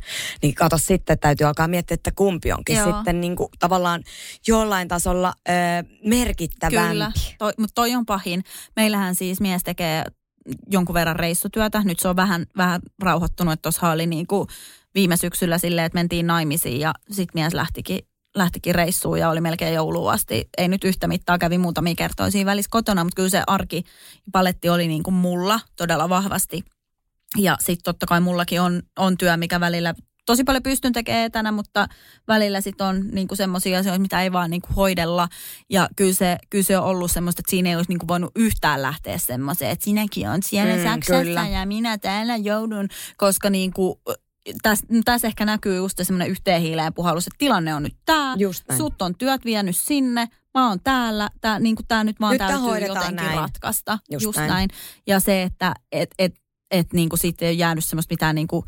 [0.43, 2.93] Niin kato sitten, täytyy alkaa miettiä, että kumpi onkin Joo.
[2.93, 4.03] sitten niin kuin, tavallaan
[4.47, 5.53] jollain tasolla ö,
[6.05, 6.89] merkittävämpi.
[6.89, 8.45] Kyllä, toi, mutta toi on pahin.
[8.77, 10.05] Meillähän siis mies tekee
[10.71, 11.83] jonkun verran reissutyötä.
[11.85, 14.49] Nyt se on vähän, vähän rauhoittunut, että tuossa oli niin kuin
[14.95, 17.99] viime syksyllä silleen, että mentiin naimisiin ja sitten mies lähtikin
[18.37, 20.49] lähtikin reissuun ja oli melkein jouluun asti.
[20.59, 23.85] Ei nyt yhtä mittaa, kävi muutamia kertoja siinä välissä kotona, mutta kyllä se arki
[24.33, 26.65] paletti oli niin kuin mulla todella vahvasti.
[27.39, 29.95] Ja sitten totta kai mullakin on, on työ, mikä välillä
[30.27, 31.89] tosi paljon pystyn tekemään etänä, mutta
[32.29, 35.29] välillä sitten on niinku semmoisia asioita, mitä ei vaan niinku hoidella.
[35.71, 38.83] Ja kyllä se, kyllä se on ollut semmoista, että siinä ei olisi niinku voinut yhtään
[38.83, 41.49] lähteä semmoiseen, että sinäkin on siellä mm, Saksassa kyllä.
[41.49, 44.01] ja minä täällä joudun, koska niinku,
[44.63, 48.37] tässä täs ehkä näkyy just semmoinen yhteen hiileen puhallus, että tilanne on nyt tämä,
[48.77, 52.39] sut on työt vienyt sinne, mä oon täällä, tää, niin kuin tää nyt vaan nyt
[52.39, 53.39] täytyy jotenkin näin.
[53.39, 53.99] ratkaista.
[54.11, 54.51] Just, just näin.
[54.51, 54.71] näin.
[55.07, 56.35] Ja se, että et, et,
[56.71, 58.65] et, niin kuin siitä ei ole jäänyt semmoista mitään niin kuin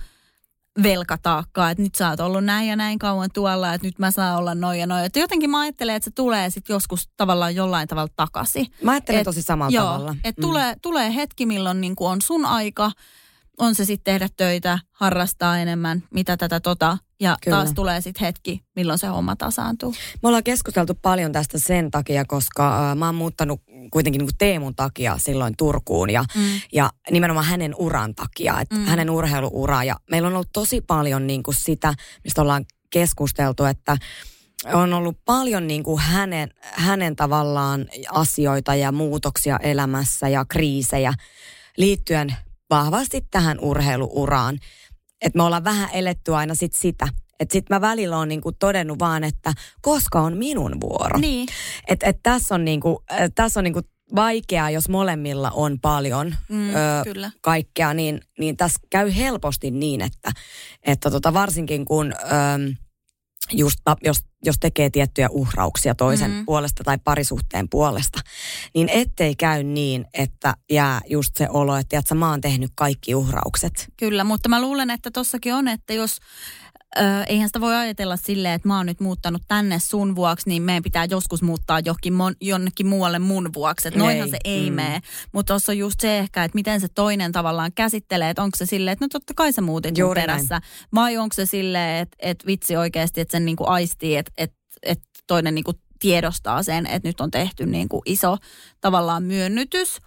[0.82, 4.38] velkataakkaa, että nyt sä oot ollut näin ja näin kauan tuolla, että nyt mä saan
[4.38, 5.04] olla noin ja noin.
[5.04, 8.66] Että jotenkin mä ajattelen, että se tulee sitten joskus tavallaan jollain tavalla takaisin.
[8.82, 10.16] Mä ajattelen et, tosi samalla joo, tavalla.
[10.24, 10.46] Että mm.
[10.46, 12.90] tulee, tulee hetki, milloin niin on sun aika,
[13.58, 16.98] on se sitten tehdä töitä, harrastaa enemmän, mitä tätä tota.
[17.20, 17.56] Ja Kyllä.
[17.56, 19.94] taas tulee sitten hetki, milloin se homma tasaantuu.
[20.22, 23.60] Me ollaan keskusteltu paljon tästä sen takia, koska äh, mä oon muuttanut
[23.90, 26.60] kuitenkin niin kuin Teemun takia silloin Turkuun ja, mm.
[26.72, 28.84] ja nimenomaan hänen uran takia, että mm.
[28.84, 29.84] hänen urheiluura.
[29.84, 31.94] Ja meillä on ollut tosi paljon niin kuin sitä,
[32.24, 33.96] mistä ollaan keskusteltu, että
[34.72, 41.14] on ollut paljon niin kuin hänen, hänen tavallaan asioita ja muutoksia elämässä ja kriisejä
[41.76, 42.36] liittyen
[42.70, 44.58] vahvasti tähän urheiluuraan.
[45.20, 47.08] Että me ollaan vähän eletty aina sit sitä.
[47.40, 51.18] Että sitten mä välillä on niinku todennut vaan, että koska on minun vuoro.
[51.18, 51.48] Niin.
[51.88, 53.02] Että et tässä on, niinku,
[53.34, 53.80] tässä on niinku
[54.14, 57.30] vaikeaa, jos molemmilla on paljon mm, ö, kyllä.
[57.40, 60.32] kaikkea, niin, niin tässä käy helposti niin, että,
[60.82, 62.12] että tota, varsinkin kun...
[62.12, 62.84] Ö,
[63.52, 66.44] just jos, jos tekee tiettyjä uhrauksia toisen mm-hmm.
[66.44, 68.20] puolesta tai parisuhteen puolesta,
[68.74, 73.14] niin ettei käy niin, että jää just se olo, että tiedätkö, mä oon tehnyt kaikki
[73.14, 73.92] uhraukset.
[73.96, 76.18] Kyllä, mutta mä luulen, että tossakin on, että jos
[76.98, 80.62] Öö, eihän sitä voi ajatella silleen, että mä oon nyt muuttanut tänne sun vuoksi, niin
[80.62, 83.88] meidän pitää joskus muuttaa johonkin mon, jonnekin muualle mun vuoksi.
[83.88, 84.76] Että noinhan se ei mm.
[84.76, 85.00] mene.
[85.32, 88.66] Mutta tuossa on just se ehkä, että miten se toinen tavallaan käsittelee, että onko se
[88.66, 90.54] silleen, että no totta kai sä muutit Juuri perässä.
[90.54, 90.62] Näin.
[90.94, 95.08] Vai onko se silleen, että, että vitsi oikeasti, että sen niinku aistii, että, että, että
[95.26, 98.36] toinen niinku tiedostaa sen, että nyt on tehty niinku iso
[98.80, 99.98] tavallaan myönnytys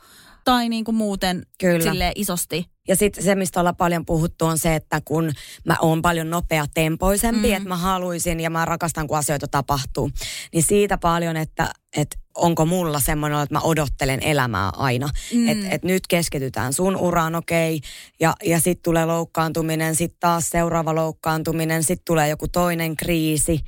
[0.46, 1.92] tai niin kuin muuten Kyllä.
[1.92, 2.66] Sille isosti.
[2.88, 5.32] Ja sitten se, mistä ollaan paljon puhuttu, on se, että kun
[5.66, 7.54] mä oon paljon nopeatempoisempi, mm.
[7.54, 10.12] että mä haluaisin ja mä rakastan, kun asioita tapahtuu,
[10.54, 15.10] niin siitä paljon, että, että onko mulla semmoinen, että mä odottelen elämää aina.
[15.34, 15.50] Mm.
[15.50, 20.50] Että et nyt keskitytään sun uraan, okei, okay, ja, ja sitten tulee loukkaantuminen, sitten taas
[20.50, 23.60] seuraava loukkaantuminen, sitten tulee joku toinen kriisi,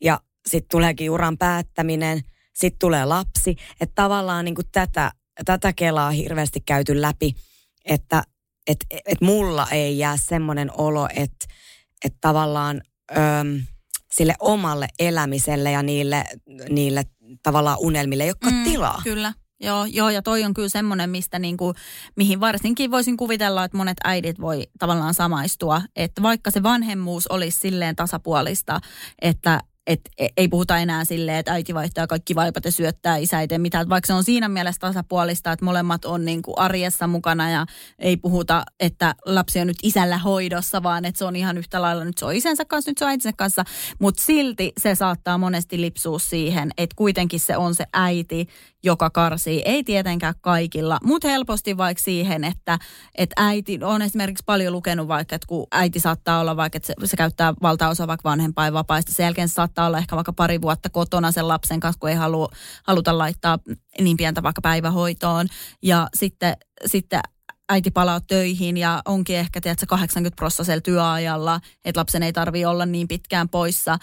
[0.00, 2.20] ja sitten tuleekin uran päättäminen,
[2.54, 3.56] sitten tulee lapsi.
[3.80, 5.12] Että tavallaan niin kuin tätä
[5.44, 7.34] tätä kelaa hirveästi käyty läpi,
[7.84, 8.22] että
[8.68, 11.46] et, et mulla ei jää semmoinen olo, että
[12.04, 12.80] että tavallaan
[13.16, 13.62] öm,
[14.12, 16.24] sille omalle elämiselle ja niille,
[16.68, 17.04] niille
[17.42, 19.00] tavallaan unelmille ei olekaan mm, tilaa.
[19.04, 19.32] Kyllä.
[19.60, 21.74] Joo, joo, ja toi on kyllä semmoinen, mistä niinku,
[22.16, 25.82] mihin varsinkin voisin kuvitella, että monet äidit voi tavallaan samaistua.
[25.96, 28.80] Että vaikka se vanhemmuus olisi silleen tasapuolista,
[29.22, 33.40] että että e, ei puhuta enää silleen, että äiti vaihtaa kaikki vaipat ja syöttää isä
[33.40, 33.88] itse mitään.
[33.88, 37.66] Vaikka se on siinä mielessä tasapuolista, että molemmat on niin kuin arjessa mukana ja
[37.98, 42.04] ei puhuta, että lapsi on nyt isällä hoidossa, vaan että se on ihan yhtä lailla,
[42.04, 43.64] nyt se on isänsä kanssa, nyt se on äitinsä kanssa.
[43.98, 48.48] Mutta silti se saattaa monesti lipsua siihen, että kuitenkin se on se äiti,
[48.84, 49.62] joka karsii.
[49.64, 52.78] Ei tietenkään kaikilla, mutta helposti vaikka siihen, että,
[53.14, 56.94] että äiti on esimerkiksi paljon lukenut vaikka, että kun äiti saattaa olla vaikka, että se,
[57.04, 61.32] se käyttää valtaosa vaikka vanhempainvapaista, sen jälkeen se saattaa olla ehkä vaikka pari vuotta kotona
[61.32, 62.48] sen lapsen kanssa, kun ei halu,
[62.84, 63.58] haluta laittaa
[64.00, 65.46] niin pientä vaikka päivähoitoon.
[65.82, 67.20] Ja sitten, sitten
[67.68, 72.86] äiti palaa töihin ja onkin ehkä tiedätkö, 80 prosenttia työajalla, että lapsen ei tarvitse olla
[72.86, 73.98] niin pitkään poissa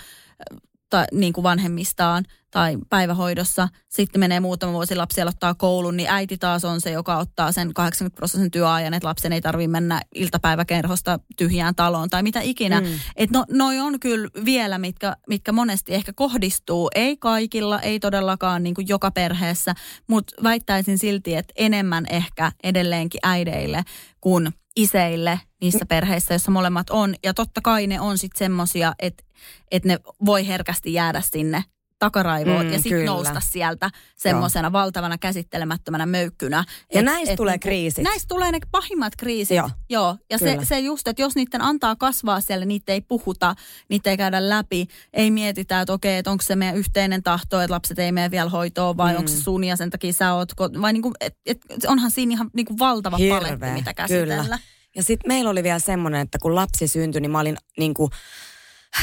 [0.95, 3.67] tai, niin kuin vanhemmistaan tai päivähoidossa.
[3.89, 7.73] Sitten menee muutama vuosi, lapsi aloittaa koulun, niin äiti taas on se, joka ottaa sen
[7.73, 12.81] 80 prosentin työajan, että lapsen ei tarvitse mennä iltapäiväkerhosta tyhjään taloon tai mitä ikinä.
[12.81, 12.87] Mm.
[13.15, 18.63] Että no, noi on kyllä vielä, mitkä, mitkä monesti ehkä kohdistuu, ei kaikilla, ei todellakaan
[18.63, 19.75] niin kuin joka perheessä,
[20.07, 23.83] mutta väittäisin silti, että enemmän ehkä edelleenkin äideille
[24.21, 27.15] kuin iseille niissä perheissä, joissa molemmat on.
[27.23, 29.23] Ja totta kai ne on sitten semmosia, että
[29.71, 31.63] et ne voi herkästi jäädä sinne
[31.99, 36.63] takaraivoon mm, ja sitten nousta sieltä semmoisena valtavana käsittelemättömänä möykkynä.
[36.93, 38.03] Ja et, näistä et, tulee kriisit.
[38.03, 39.57] Näistä tulee ne pahimmat kriisit.
[39.57, 39.69] Joo.
[39.89, 40.17] Joo.
[40.29, 43.55] Ja se, se just, että jos niiden antaa kasvaa siellä, niitä ei puhuta,
[43.89, 47.73] niitä ei käydä läpi, ei mietitä, että okei, että onko se meidän yhteinen tahto, että
[47.73, 49.17] lapset ei mene vielä hoitoon vai mm.
[49.17, 50.51] onko se sun ja sen takia sä oot,
[50.81, 53.39] vai niinku, et, et, onhan siinä ihan niinku valtava Hirveä.
[53.39, 54.43] paletti, mitä käsitellä.
[54.43, 54.59] Kyllä.
[54.95, 58.11] Ja sitten meillä oli vielä semmoinen, että kun lapsi syntyi, niin mä olin niin kuin,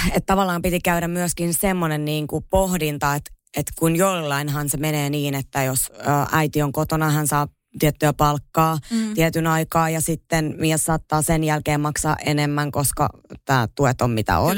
[0.07, 5.11] että tavallaan piti käydä myöskin semmoinen niin kuin pohdinta, että, että kun jollainhan se menee
[5.11, 5.92] niin, että jos
[6.33, 9.14] äiti on kotona, hän saa tiettyä palkkaa mm.
[9.14, 13.09] tietyn aikaa ja sitten mies saattaa sen jälkeen maksaa enemmän, koska
[13.44, 14.57] tämä tuet on mitä on.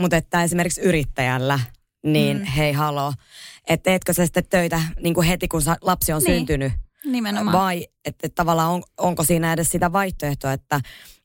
[0.00, 1.60] Mutta että esimerkiksi yrittäjällä,
[2.04, 2.44] niin mm.
[2.44, 3.12] hei haloo,
[3.68, 6.36] että teetkö sä sitten töitä niin kuin heti kun lapsi on niin.
[6.36, 6.72] syntynyt?
[7.04, 7.58] Nimenomaan.
[7.58, 10.80] Vai että, että tavallaan on, onko siinä edes sitä vaihtoehtoa, että,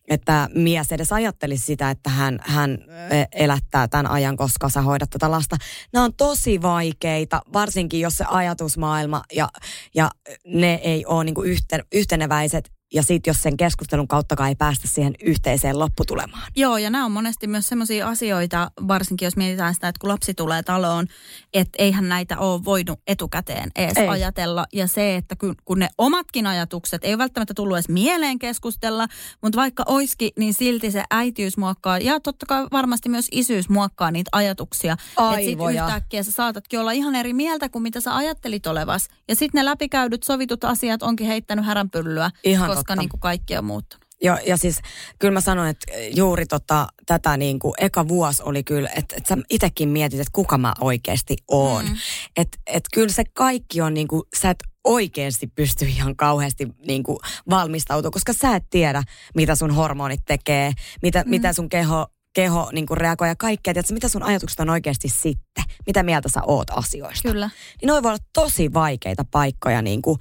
[0.07, 2.77] että mies edes ajattelisi sitä, että hän, hän
[3.09, 5.57] e, elättää tämän ajan, koska sä hoidat tätä lasta.
[5.93, 9.49] Nämä on tosi vaikeita, varsinkin jos se ajatusmaailma ja,
[9.95, 10.11] ja
[10.45, 15.13] ne ei ole niin yhte, yhteneväiset ja sitten jos sen keskustelun kautta ei päästä siihen
[15.23, 16.51] yhteiseen lopputulemaan.
[16.55, 20.33] Joo, ja nämä on monesti myös sellaisia asioita, varsinkin jos mietitään sitä, että kun lapsi
[20.33, 21.07] tulee taloon,
[21.53, 24.07] että eihän näitä ole voinut etukäteen edes ei.
[24.07, 24.65] ajatella.
[24.73, 29.07] Ja se, että kun, kun ne omatkin ajatukset ei välttämättä tullut edes mieleen keskustella,
[29.41, 34.11] mutta vaikka oiski, niin silti se äitiys muokkaa, ja totta kai varmasti myös isyys muokkaa
[34.11, 34.93] niitä ajatuksia.
[34.93, 39.07] Että sitten yhtäkkiä sä saatatkin olla ihan eri mieltä kuin mitä sä ajattelit olevas.
[39.27, 42.31] Ja sitten ne läpikäydyt sovitut asiat onkin heittänyt häränpyllyä.
[42.43, 44.07] Ihan koska niin kuin kaikki on muuttunut.
[44.21, 44.79] Joo, ja siis
[45.19, 49.35] kyllä mä sanon, että juuri tota, tätä niin kuin eka vuosi oli kyllä, että, että
[49.35, 51.85] sä itsekin mietit, että kuka mä oikeasti oon.
[51.85, 51.95] Mm.
[52.37, 57.03] Että et kyllä se kaikki on niin kuin, sä et oikeasti pysty ihan kauheasti niin
[57.03, 57.17] kuin
[57.49, 59.03] valmistautumaan, koska sä et tiedä,
[59.35, 61.29] mitä sun hormonit tekee, mitä, mm.
[61.29, 63.73] mitä sun keho, keho niin kuin reagoi ja kaikkea.
[63.73, 65.63] Tiedätkö, mitä sun ajatukset on oikeasti sitten?
[65.87, 67.29] Mitä mieltä sä oot asioista?
[67.29, 67.49] Kyllä.
[67.81, 70.17] Niin noi voi olla tosi vaikeita paikkoja niin kuin,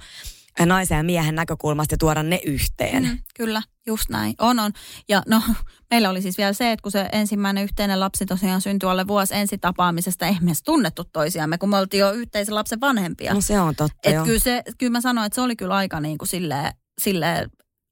[0.65, 3.03] naisen ja miehen näkökulmasta ja tuoda ne yhteen.
[3.03, 4.35] Mm, kyllä, just näin.
[4.39, 4.71] On, on.
[5.09, 5.41] Ja no,
[5.91, 9.35] meillä oli siis vielä se, että kun se ensimmäinen yhteinen lapsi tosiaan syntyi alle vuosi
[9.35, 13.33] ensitapaamisesta, ei me tunnettu toisiamme, kun me oltiin jo yhteisen lapsen vanhempia.
[13.33, 15.99] No se on totta, Et kyllä, se, kyllä mä sanoin, että se oli kyllä aika
[15.99, 17.49] niin kuin silleen, silleen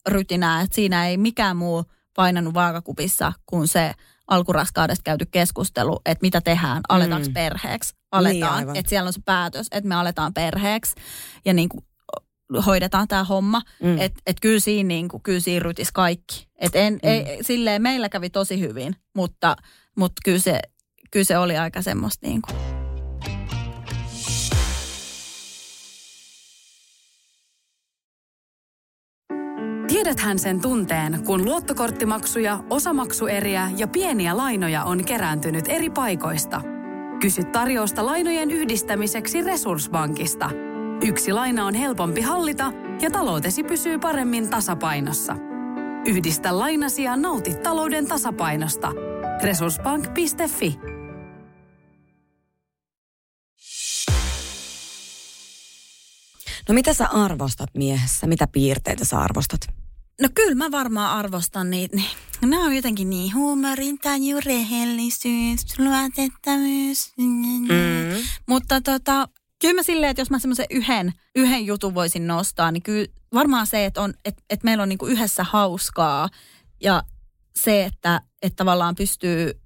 [0.08, 1.84] rytinää, että siinä ei mikään muu
[2.16, 3.94] painanut vaakakupissa kuin se
[4.28, 7.34] alkuraskaudesta käyty keskustelu, että mitä tehdään, aletaanko mm.
[7.34, 10.96] perheeksi, aletaan, niin, että siellä on se päätös, että me aletaan perheeksi
[11.46, 11.86] ja niin kuin
[12.66, 13.62] hoidetaan tämä homma.
[13.84, 14.00] Mm.
[14.00, 16.48] Että et kyllä siinä, niin kuin, kyllä siinä rytis kaikki.
[16.58, 17.00] Et en, mm.
[17.04, 19.56] ei, silleen meillä kävi tosi hyvin, mutta,
[19.96, 20.60] mutta kyllä, se,
[21.12, 22.56] kyllä se oli aika semmoista niin kuin.
[29.88, 36.62] Tiedäthän sen tunteen, kun luottokorttimaksuja, osamaksueriä ja pieniä lainoja on kerääntynyt eri paikoista.
[37.20, 40.50] Kysy tarjousta lainojen yhdistämiseksi Resurssbankista–
[41.02, 45.36] Yksi laina on helpompi hallita ja taloutesi pysyy paremmin tasapainossa.
[46.06, 48.92] Yhdistä lainasi ja nauti talouden tasapainosta.
[49.44, 50.80] Resurssbank.fi
[56.70, 58.28] No mitä sä arvostat miehessä?
[58.28, 59.62] Mitä piirteitä sä arvostat?
[60.22, 61.98] No kyllä mä varmaan arvostan niitä.
[62.42, 67.14] Nämä on jotenkin niin huumorintaju, rehellisyys, luotettavuus.
[67.18, 67.68] Mm.
[68.48, 69.28] Mutta tota,
[69.66, 73.68] kyllä mä silleen, että jos mä semmoisen yhden, yhden jutun voisin nostaa, niin kyllä varmaan
[73.68, 76.30] se, että, on, että, että meillä on niinku yhdessä hauskaa
[76.82, 77.04] ja
[77.56, 79.62] se, että, että tavallaan pystyy,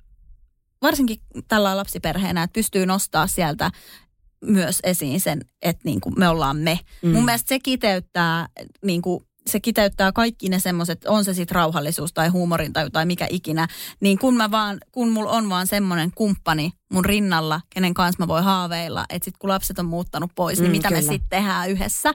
[0.82, 3.72] varsinkin tällä lapsiperheenä, että pystyy nostaa sieltä
[4.46, 6.80] myös esiin sen, että niinku me ollaan me.
[7.02, 7.12] Mm.
[7.12, 8.48] Mun mielestä se kiteyttää
[8.84, 13.28] niinku se kiteyttää kaikki ne semmoiset, on se sitten rauhallisuus tai huumorin tai, tai mikä
[13.30, 13.68] ikinä,
[14.00, 18.28] niin kun, mä vaan, kun mulla on vaan semmoinen kumppani mun rinnalla, kenen kanssa mä
[18.28, 21.02] voi haaveilla, että sitten kun lapset on muuttanut pois, niin Mm, mitä kyllä.
[21.02, 22.12] me sitten tehdään yhdessä.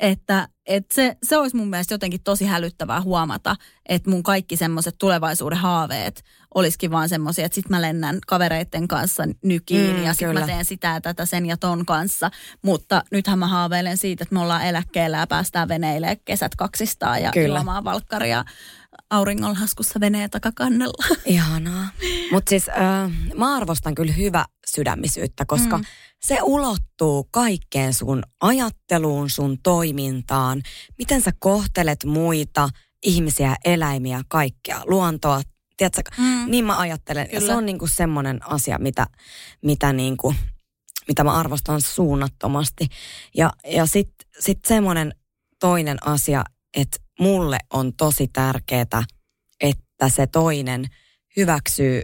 [0.00, 3.56] Että, että se, se olisi mun mielestä jotenkin tosi hälyttävää huomata,
[3.88, 6.24] että mun kaikki semmoiset tulevaisuuden haaveet
[6.54, 10.40] olisikin vaan semmoisia, että sitten mä lennän kavereiden kanssa nykiin Mm, ja sitten kyllä.
[10.40, 12.30] mä teen sitä ja tätä sen ja ton kanssa.
[12.62, 17.30] Mutta nythän mä haaveilen siitä, että me ollaan eläkkeellä ja päästään veneille kesät kaksistaan ja
[17.32, 17.58] Kyllä.
[17.58, 18.44] juomaan valkkaria
[19.10, 21.16] auringonlaskussa veneen takakannella.
[21.26, 21.88] Ihanaa.
[22.32, 25.84] Mutta siis äh, mä arvostan kyllä hyvä sydämisyyttä, koska mm.
[26.26, 30.62] se ulottuu kaikkeen sun ajatteluun, sun toimintaan,
[30.98, 32.68] miten sä kohtelet muita,
[33.04, 35.42] ihmisiä, eläimiä, kaikkea, luontoa.
[35.76, 36.50] Tiedätkö, Mm.
[36.50, 37.28] niin mä ajattelen.
[37.32, 37.52] Ja Kyllä.
[37.52, 39.06] se on niinku semmoinen asia, mitä,
[39.62, 40.34] mitä, niinku,
[41.08, 42.88] mitä mä arvostan suunnattomasti.
[43.36, 45.14] Ja, ja sitten sit semmoinen
[45.60, 49.02] toinen asia, että mulle on tosi tärkeää,
[49.60, 50.84] että se toinen
[51.36, 52.02] hyväksyy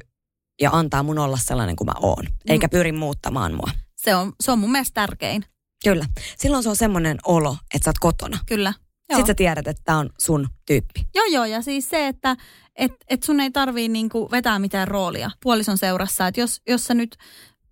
[0.61, 3.71] ja antaa mun olla sellainen kuin mä oon, eikä pyri muuttamaan mua.
[3.97, 5.45] Se on, se on mun mielestä tärkein.
[5.85, 6.05] Kyllä.
[6.39, 8.39] Silloin se on semmoinen olo, että sä oot kotona.
[8.47, 8.73] Kyllä.
[9.11, 9.17] Joo.
[9.17, 11.07] Sitten sä tiedät, että tää on sun tyyppi.
[11.15, 12.37] Joo, joo, ja siis se, että
[12.77, 16.27] et, et sun ei tarvii niinku vetää mitään roolia puolison seurassa.
[16.27, 17.17] Että jos, jos sä nyt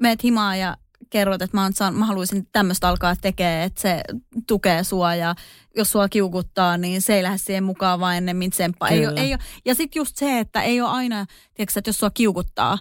[0.00, 0.76] meet himaan ja
[1.10, 4.02] kerrot, että mä, oon saan, mä haluaisin tämmöistä alkaa tekemään, että se
[4.46, 5.34] tukee sua ja
[5.76, 8.88] jos sua kiukuttaa, niin se ei lähde siihen mukaan vaan ennemmin tsemppaa.
[8.88, 9.22] Ei, oo- Kyllä.
[9.22, 12.78] ei, oo- ja sitten just se, että ei ole aina, tiedätkö, että jos sua kiukuttaa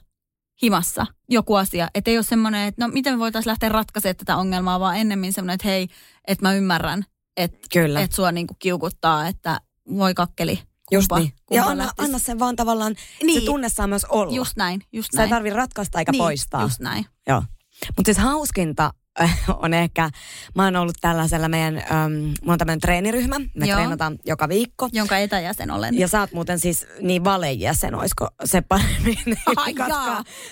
[0.62, 4.38] himassa joku asia, että ei ole semmoinen, että no miten me voitaisiin lähteä ratkaisemaan tätä
[4.38, 5.88] ongelmaa, vaan ennemmin semmoinen, että hei,
[6.28, 7.06] että mä ymmärrän,
[7.38, 8.02] että Kyllä.
[8.02, 9.62] että sua niinku kiukuttaa, että
[9.98, 10.60] voi kakkeli.
[10.92, 11.34] Just kumpa- niin.
[11.46, 13.40] kumpa Ja anna, anna sen vaan tavallaan, niin.
[13.42, 14.34] Se tunne saa myös olla.
[14.36, 15.28] Just näin, just Sä näin.
[15.28, 16.62] ei tarvi ratkaista eikä niin, poistaa.
[16.62, 17.06] Just näin.
[17.28, 17.44] Joo.
[17.88, 20.10] Mutta siis hauskinta äh, on ehkä,
[20.56, 23.76] mä oon ollut tällaisella meidän, ähm, mulla on tämmöinen treeniryhmä, me Joo.
[23.76, 24.90] treenataan joka viikko.
[24.92, 26.00] Jonka etäjäsen olen.
[26.00, 29.18] Ja sä oot muuten siis niin valejäsen, oisko se paremmin?
[29.56, 29.74] Ai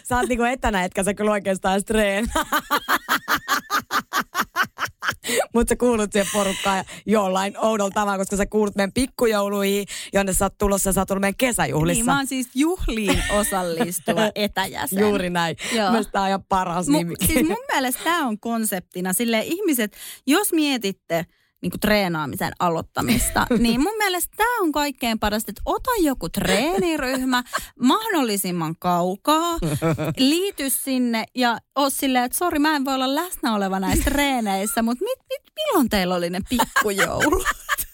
[0.04, 2.46] sä oot niinku etänä, etkä sä kyllä oikeastaan treenaa.
[5.54, 10.46] Mutta sä kuulut siihen porukkaan jollain oudolla tavalla, koska sä kuulut meidän pikkujouluihin, jonne sä
[10.46, 12.00] oot tulossa, sä oot tullut meidän kesäjuhlissa.
[12.00, 15.00] Niin, mä oon siis juhliin osallistuva etäjäsen.
[15.00, 15.56] Juuri näin.
[15.76, 15.89] Joo.
[15.89, 17.13] Mielestäni tää on ihan paras Mu- nimi.
[17.26, 19.13] siis mun mielestä tämä on konseptina.
[19.13, 21.26] Sille ihmiset, jos mietitte
[21.62, 27.43] niin kuin treenaamisen aloittamista, niin mun mielestä tämä on kaikkein parasta, että ota joku treeniryhmä
[27.82, 29.58] mahdollisimman kaukaa,
[30.17, 34.82] liity sinne ja oo silleen, että sori, mä en voi olla läsnä oleva näissä treeneissä,
[34.82, 37.43] mutta mit, mit, milloin teillä oli ne pikkujoulut?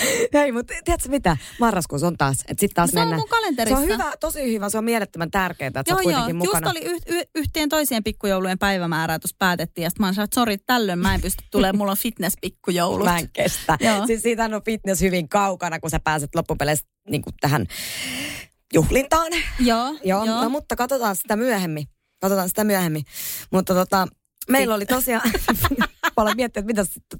[0.34, 1.36] Hei, mutta tiedätkö mitä?
[1.60, 2.36] Marraskuussa on taas.
[2.48, 3.20] Että sit taas Se on mennään.
[3.20, 3.76] mun kalenterissa.
[3.76, 4.70] Se on hyvä, tosi hyvä.
[4.70, 6.04] Se on mielettömän tärkeää, että sä Joo, joo.
[6.04, 6.70] kuitenkin Just mukana.
[6.70, 9.82] oli yh, yh, yhteen toisien pikkujoulujen päivämäärää tuossa päätettiin.
[9.82, 13.04] Ja sitten mä oon että sori, tällöin mä en pysty tulemaan, mulla on fitness-pikkujoulut.
[13.10, 13.78] Mä en kestä.
[13.80, 14.06] Joo.
[14.06, 17.66] Siis siitä on fitness hyvin kaukana, kun sä pääset loppupeleissä niin tähän
[18.74, 19.32] juhlintaan.
[19.60, 20.42] Joo, Joo, joo.
[20.42, 21.86] No, mutta katsotaan sitä myöhemmin.
[22.20, 23.04] Katsotaan sitä myöhemmin.
[23.50, 24.08] Mutta tota,
[24.48, 25.32] meillä oli tosiaan,
[26.16, 27.18] paljon miettiä, että mitä sitten.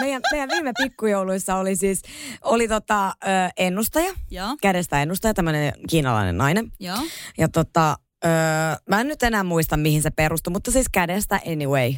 [0.00, 2.02] Meidän, meidän viime pikkujouluissa oli siis,
[2.42, 6.72] oli tota, ö, ennustaja, Joo, kädestä ennustaja, tämmöinen kiinalainen nainen.
[6.80, 6.98] joo.
[7.38, 8.30] Ja tota, öö,
[8.90, 11.94] mä en nyt enää muista, mihin se perustui, mutta siis kädestä anyway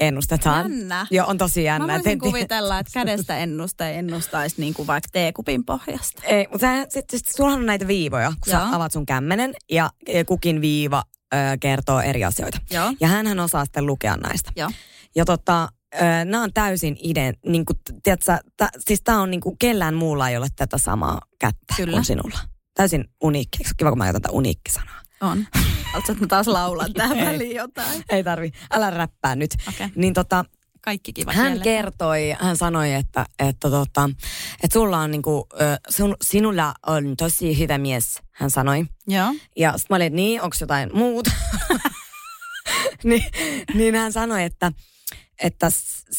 [0.00, 0.72] ennustetaan.
[0.72, 1.06] Jännä.
[1.10, 1.86] Joo, on tosi jännä.
[1.86, 6.22] Mä voisin kuvitella, että kädestä ennusta ja ennustaisi niin kuin vaikka teekupin pohjasta.
[6.24, 8.60] Ei, mutta sitten sit, sullahan on näitä viivoja, kun Joo.
[8.60, 9.90] sä avaat sun kämmenen ja
[10.26, 11.02] kukin viiva
[11.34, 12.58] ö, kertoo eri asioita.
[12.70, 12.92] Joo.
[13.00, 14.52] Ja hän osaa sitten lukea näistä.
[14.56, 14.70] Joo.
[15.16, 15.68] Ja tota,
[16.24, 20.28] nämä on täysin iden, niin kuin, tiedätkö, tä, siis tämä on niin kuin kellään muulla
[20.28, 21.92] ei ole tätä samaa kättä Kyllä.
[21.92, 22.38] kuin sinulla.
[22.74, 23.58] Täysin uniikki.
[23.60, 25.00] Eikö kiva, kun mä käytän tätä uniikki-sanaa?
[25.20, 25.46] On.
[25.84, 28.04] Haluatko, että mä taas laulan tähän väliin jotain?
[28.08, 29.50] Ei tarvi, älä räppää nyt.
[29.68, 29.88] Okei.
[29.94, 30.44] Niin tota,
[30.82, 31.64] Kaikki kiva hän kielellä.
[31.64, 34.10] kertoi, hän sanoi, että, että, tota,
[34.62, 35.46] että sulla on niinku,
[35.88, 38.84] sun, sinulla on tosi hyvä mies, hän sanoi.
[39.06, 39.34] Joo.
[39.56, 41.30] Ja sitten mä olin, niin, onko jotain muuta?
[43.04, 43.24] niin,
[43.74, 44.72] niin hän sanoi, että,
[45.42, 45.68] että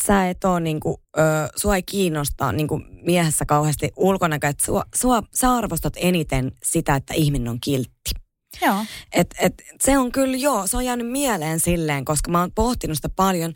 [0.05, 1.21] sä et ole niinku, ö,
[1.55, 7.13] sua ei kiinnosta niinku miehessä kauheasti ulkonäkö, että sua, sua, sä arvostat eniten sitä, että
[7.13, 8.11] ihminen on kiltti.
[8.61, 8.85] Joo.
[9.11, 9.53] Et, et,
[9.83, 13.53] se on kyllä, joo, se on jäänyt mieleen silleen, koska mä oon pohtinut sitä paljon.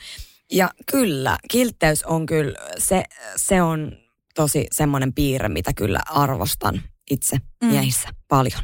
[0.51, 3.03] Ja kyllä, kiltteys on kyllä, se,
[3.35, 3.91] se on
[4.35, 7.67] tosi semmoinen piirre, mitä kyllä arvostan itse mm.
[7.67, 8.61] miehissä paljon.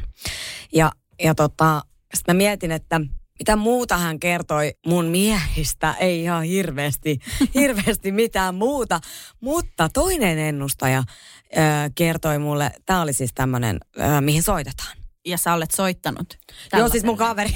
[0.74, 0.92] Ja,
[1.22, 1.82] ja tota,
[2.14, 3.00] sitten mä mietin, että
[3.42, 7.18] mitä muuta hän kertoi mun miehistä, ei ihan hirveästi,
[7.54, 9.00] hirveästi mitään muuta.
[9.40, 11.60] Mutta toinen ennustaja ö,
[11.94, 13.80] kertoi mulle, tämä oli siis tämmöinen,
[14.20, 14.96] mihin soitetaan.
[15.26, 16.38] Ja sä olet soittanut.
[16.72, 17.50] Joo, siis mun kaveri.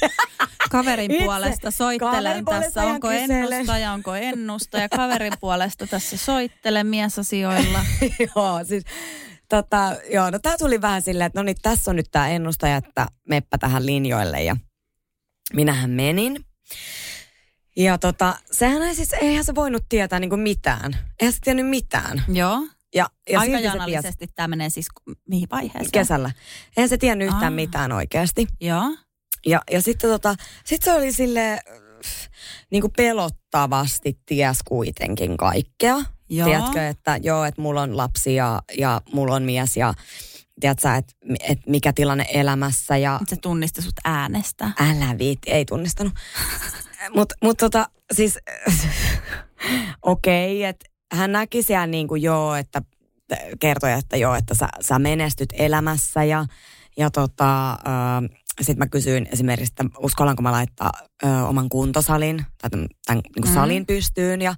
[0.70, 1.24] Kaverin Itse.
[1.24, 2.90] puolesta soittelen kaverin puolesta tässä.
[2.90, 4.88] Onko ennustaja, onko ennustaja?
[4.88, 7.84] Kaverin puolesta tässä soittelen miesasioilla.
[8.36, 8.84] Joo, siis
[9.48, 12.76] tota, joo, no tää tuli vähän silleen, että no niin, tässä on nyt tämä ennustaja,
[12.76, 14.56] että meppä tähän linjoille ja
[15.52, 16.44] minähän menin.
[17.76, 20.96] Ja tota, sehän ei siis, eihän se voinut tietää niinku mitään.
[21.20, 22.24] Eihän se tiennyt mitään.
[22.28, 22.62] Joo.
[22.94, 24.86] Ja, ja Aika janallisesti tämä menee siis
[25.28, 25.92] mihin vaiheeseen?
[25.92, 26.30] Kesällä.
[26.76, 27.50] Eihän se tiennyt yhtään Aa.
[27.50, 28.46] mitään oikeasti.
[28.60, 28.96] Joo.
[29.46, 30.34] Ja, ja sitten tota,
[30.64, 31.58] sit se oli sille
[32.70, 35.96] niin kuin pelottavasti ties kuitenkin kaikkea.
[36.28, 36.48] Joo.
[36.48, 39.94] Tiedätkö, että joo, että mulla on lapsi ja, ja mulla on mies ja
[40.62, 41.14] tiedätkö, että
[41.48, 42.96] et mikä tilanne elämässä.
[42.96, 43.20] Ja...
[43.28, 44.70] Se tunnisti sut äänestä.
[44.80, 46.12] Älä viitti, ei tunnistanut.
[47.14, 48.38] Mutta mut tota, siis
[50.02, 52.82] okei, okay, että hän näki siellä niin kuin joo, että
[53.60, 56.46] kertoi, että joo, että sä, sä menestyt elämässä ja,
[56.96, 60.92] ja tota, äh, sitten mä kysyin esimerkiksi, että uskallanko mä laittaa
[61.24, 63.54] ö, oman kuntosalin tai tämän, tämän niin mm.
[63.54, 64.54] salin pystyyn ja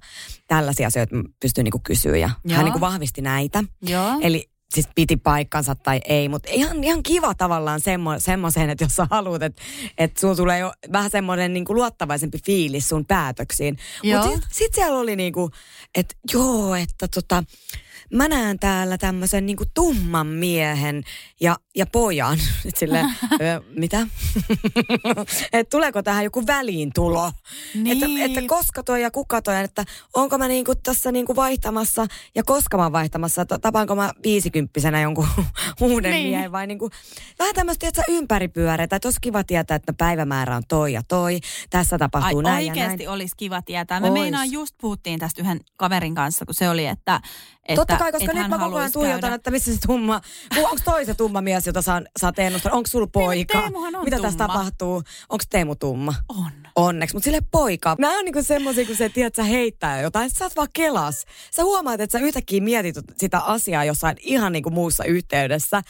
[0.47, 2.17] tällaisia asioita pystyn niin kysyä.
[2.17, 2.57] Ja Joo.
[2.57, 3.63] hän niin vahvisti näitä.
[3.81, 4.19] Joo.
[4.21, 8.95] Eli siis piti paikkansa tai ei, mutta ihan, ihan kiva tavallaan semmo, semmoiseen, että jos
[8.95, 9.61] sä haluat, että,
[9.97, 13.77] että sun tulee jo vähän semmoinen niin luottavaisempi fiilis sun päätöksiin.
[14.03, 15.51] Mutta sitten sit siellä oli niin kuin,
[15.95, 17.43] että joo, että tota,
[18.13, 21.03] mä näen täällä tämmöisen niin tumman miehen
[21.41, 22.37] ja, ja pojan.
[22.79, 23.05] Sille,
[23.77, 24.07] mitä?
[25.53, 27.31] että tuleeko tähän joku väliintulo?
[27.75, 28.03] Niin.
[28.03, 32.43] Että, että koska toi ja kuka toi, että onko mä niinku tässä niinku vaihtamassa ja
[32.43, 35.27] koska mä vaihtamassa, että tapaanko mä viisikymppisenä jonkun
[35.81, 36.27] uuden niin.
[36.27, 36.89] miehen vai niinku,
[37.39, 41.39] vähän tämmöistä, että ympäripyöreitä, että olisi kiva tietää, että päivämäärä on toi ja toi,
[41.69, 43.09] tässä tapahtuu Ai, näin ja näin.
[43.09, 43.99] olisi kiva tietää.
[43.99, 47.21] Me meinaan just puhuttiin tästä yhden kaverin kanssa, kun se oli, että,
[47.65, 50.21] että Totta kai, koska nyt mä koko ajan tuijotan, että missä se tumma,
[50.57, 52.71] onko toi se tumma mies, jota saan, saat ennustaa?
[52.71, 53.63] Onko sulla poika?
[53.97, 55.03] on Mitä tässä tapahtuu?
[55.29, 56.13] Onko Teemu tumma?
[56.29, 56.51] On.
[56.75, 57.95] Onneksi, mutta sille poika.
[57.99, 61.25] Nämä on niinku semmoisia, kun se tiedät, sä heittää jotain, sä oot vaan kelas.
[61.55, 65.81] Sä huomaat, että sä yhtäkkiä mietit sitä asiaa jossain ihan niinku muussa yhteydessä.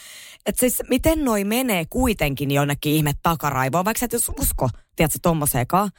[0.46, 5.20] Että siis miten noi menee kuitenkin jonnekin ihme takaraivoon, vaikka sä et jos usko, tiedätkö,
[5.22, 5.90] tommoseenkaan.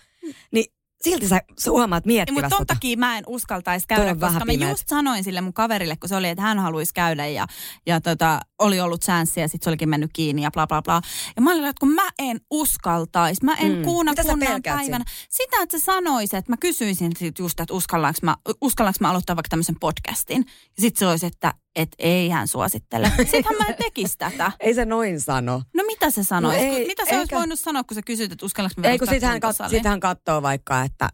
[0.52, 2.42] Niin silti sä, sä huomaat miettivästä.
[2.42, 6.08] Mutta ton takia mä en uskaltaisi käydä, koska mä just sanoin sille mun kaverille, kun
[6.08, 7.46] se oli, että hän haluaisi käydä ja,
[7.86, 11.00] ja tota, oli ollut chanssi ja sitten se olikin mennyt kiinni ja bla bla bla.
[11.36, 13.82] Ja mä olin, että kun mä en uskaltaisi, mä en mm.
[13.82, 15.04] kuuna kunnan päivänä.
[15.28, 19.36] Sitä, että sä sanoisit, että mä kysyisin sit just, että uskallanko mä, uskallanko mä aloittaa
[19.36, 20.44] vaikka tämmöisen podcastin.
[20.46, 23.12] Ja sitten se olisi, että et ei hän suosittele.
[23.18, 24.52] Sittenhän mä en tekisi tätä.
[24.60, 25.62] ei se noin sano.
[25.74, 26.52] No mitä se sanoi?
[26.52, 27.18] No ei, mitä se eikä...
[27.18, 29.84] olisi voinut sanoa, kun sä kysyt, että uskallanko mä Ei, kun sitten hän, kat- sit
[29.84, 31.08] hän katsoo vaikka, että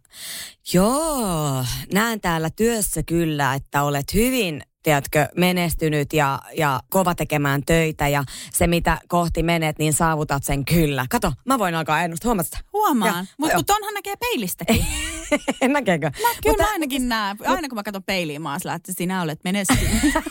[0.73, 8.09] joo, näen täällä työssä kyllä, että olet hyvin tiedätkö, menestynyt ja, ja kova tekemään töitä
[8.09, 11.07] ja se mitä kohti menet, niin saavutat sen kyllä.
[11.11, 12.59] Kato, mä voin alkaa ennustaa, huomaat sitä?
[12.73, 14.87] Huomaan, mutta kun tonhan näkee peilistäkin.
[15.69, 16.07] Näkeekö?
[16.07, 17.37] Mä, kyllä mutta, mä ainakin näen.
[17.47, 20.15] Aina kun mä katson peiliin, mä oon että sinä olet menestynyt.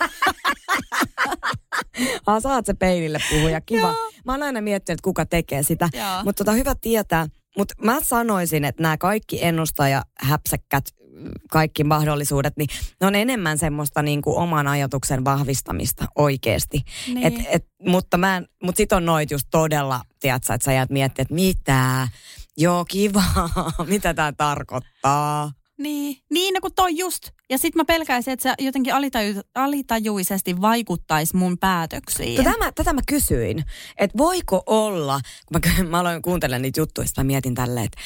[2.26, 3.88] ah, saat se peilille puhuja, kiva.
[3.88, 4.12] Joo.
[4.26, 5.90] Mä oon aina miettinyt, että kuka tekee sitä.
[6.24, 7.28] Mutta tota, hyvä tietää.
[7.58, 10.84] Mutta mä sanoisin, että nämä kaikki ennustaja häpsäkkät
[11.52, 12.70] kaikki mahdollisuudet, niin
[13.02, 16.84] ne on enemmän semmoista niin kuin oman ajatuksen vahvistamista oikeasti.
[17.08, 17.24] Niin.
[17.24, 21.24] Et, et, mutta mä, mut sit on noit just todella, tiedätkö, että sä jäät miettimään,
[21.24, 22.08] että mitä,
[22.58, 23.24] joo kiva,
[23.88, 25.52] mitä tämä tarkoittaa.
[25.82, 27.30] Niin, niin no kun toi just.
[27.50, 32.44] Ja sit mä pelkäisin, että se jotenkin alitaju, alitajuisesti vaikuttaisi mun päätöksiin.
[32.44, 33.64] Tätä mä, tätä mä kysyin,
[33.98, 38.02] että voiko olla, kun mä, mä aloin kuuntelemaan niitä juttuja, mä mietin tälleen, että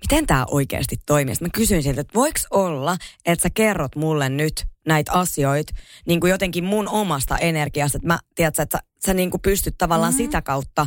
[0.00, 1.34] miten tämä oikeasti toimii.
[1.34, 5.72] Sitten mä kysyin siltä, että voiko olla, että sä kerrot mulle nyt näitä asioita
[6.06, 7.98] niin kuin jotenkin mun omasta energiasta.
[7.98, 10.24] Että mä, tiedätkö, että sä, sä niin kuin pystyt tavallaan mm-hmm.
[10.24, 10.86] sitä kautta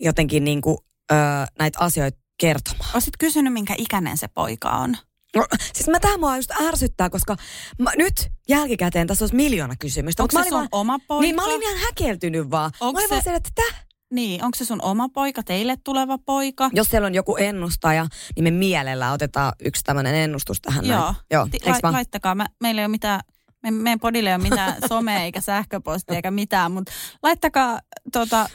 [0.00, 0.78] jotenkin niin kuin,
[1.12, 1.18] öö,
[1.58, 2.90] näitä asioita kertomaan.
[2.94, 4.96] Olisit kysynyt, minkä ikäinen se poika on?
[5.36, 7.36] No, siis mä tähän mua just ärsyttää, koska
[7.78, 10.22] mä, nyt jälkikäteen tässä olisi miljoona kysymystä.
[10.22, 11.22] Onko se sun vaan, oma poika?
[11.22, 12.70] Niin mä olin ihan häkeltynyt vaan.
[12.80, 13.14] Onko mä olin se...
[13.14, 13.84] vaan siellä, että täh?
[14.12, 16.70] Niin, onko se sun oma poika, teille tuleva poika?
[16.72, 18.06] Jos siellä on joku ennustaja,
[18.36, 20.86] niin me mielellä otetaan yksi tämmöinen ennustus tähän.
[20.86, 21.14] Joo, näin.
[21.30, 22.34] Joo Ti- la- laittakaa.
[22.34, 23.20] Mä, meillä ei ole mitään,
[23.62, 27.80] me, meidän podille ei ole mitään somea eikä sähköpostia eikä mitään, mutta laittakaa
[28.12, 28.48] tota,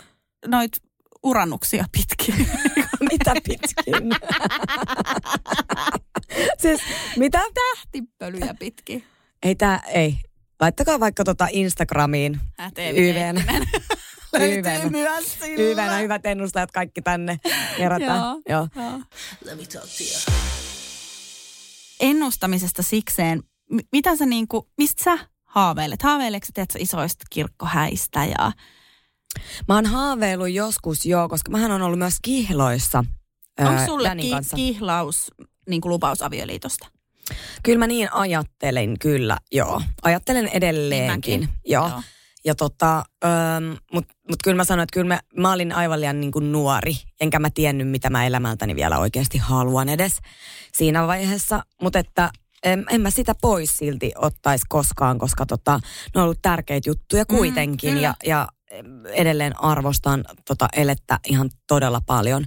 [0.47, 0.71] noit
[1.23, 2.47] urannuksia pitkin.
[3.11, 3.93] mitä pitkin?
[6.61, 6.81] siis
[7.17, 7.41] mitä?
[7.53, 9.03] Tähtipölyjä pitkin.
[9.43, 10.17] Ei tää, ei.
[10.61, 12.41] laittakaa vaikka tota Instagramiin
[14.89, 15.57] myös sillä.
[15.57, 17.39] Hyvänä, hyvät ennustajat kaikki tänne
[17.77, 18.19] kerätään.
[18.19, 18.41] Joo.
[18.49, 18.67] Joo.
[18.75, 18.99] Joo.
[21.99, 26.01] Ennustamisesta sikseen, m- mitä sä niinku, mistä sä haaveilet?
[26.01, 28.51] Haaveileeko sä, tiedätkö, isoista kirkkohäistä ja...
[29.67, 33.03] Mä oon haaveillut joskus joo, koska mähän on ollut myös kihloissa.
[33.59, 34.55] Onko sulle ki- kanssa.
[34.55, 35.31] kihlaus,
[35.69, 36.87] niinku lupaus avioliitosta?
[37.63, 39.81] Kyllä mä niin ajattelin, kyllä, joo.
[40.03, 41.39] Ajattelen edelleenkin.
[41.39, 41.61] Niin mäkin.
[41.65, 41.87] Joo.
[41.87, 42.01] Joo.
[42.45, 43.05] Ja tota,
[43.93, 46.95] mutta mut kyllä mä sanoin, että kyllä mä, mä olin aivan liian niin kuin nuori,
[47.21, 50.11] enkä mä tiennyt, mitä mä elämältäni vielä oikeasti haluan edes
[50.73, 51.63] siinä vaiheessa.
[51.81, 52.29] Mutta että
[52.63, 55.79] en, en mä sitä pois silti ottaisi koskaan, koska tota,
[56.15, 57.93] ne on ollut tärkeitä juttuja kuitenkin.
[57.93, 58.01] kyllä.
[58.01, 58.47] ja, ja
[59.05, 62.45] edelleen arvostan tota elettä ihan todella paljon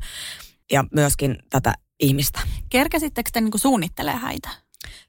[0.72, 2.40] ja myöskin tätä ihmistä.
[2.68, 4.48] Kerkäsittekö te niinku suunnittelee häitä?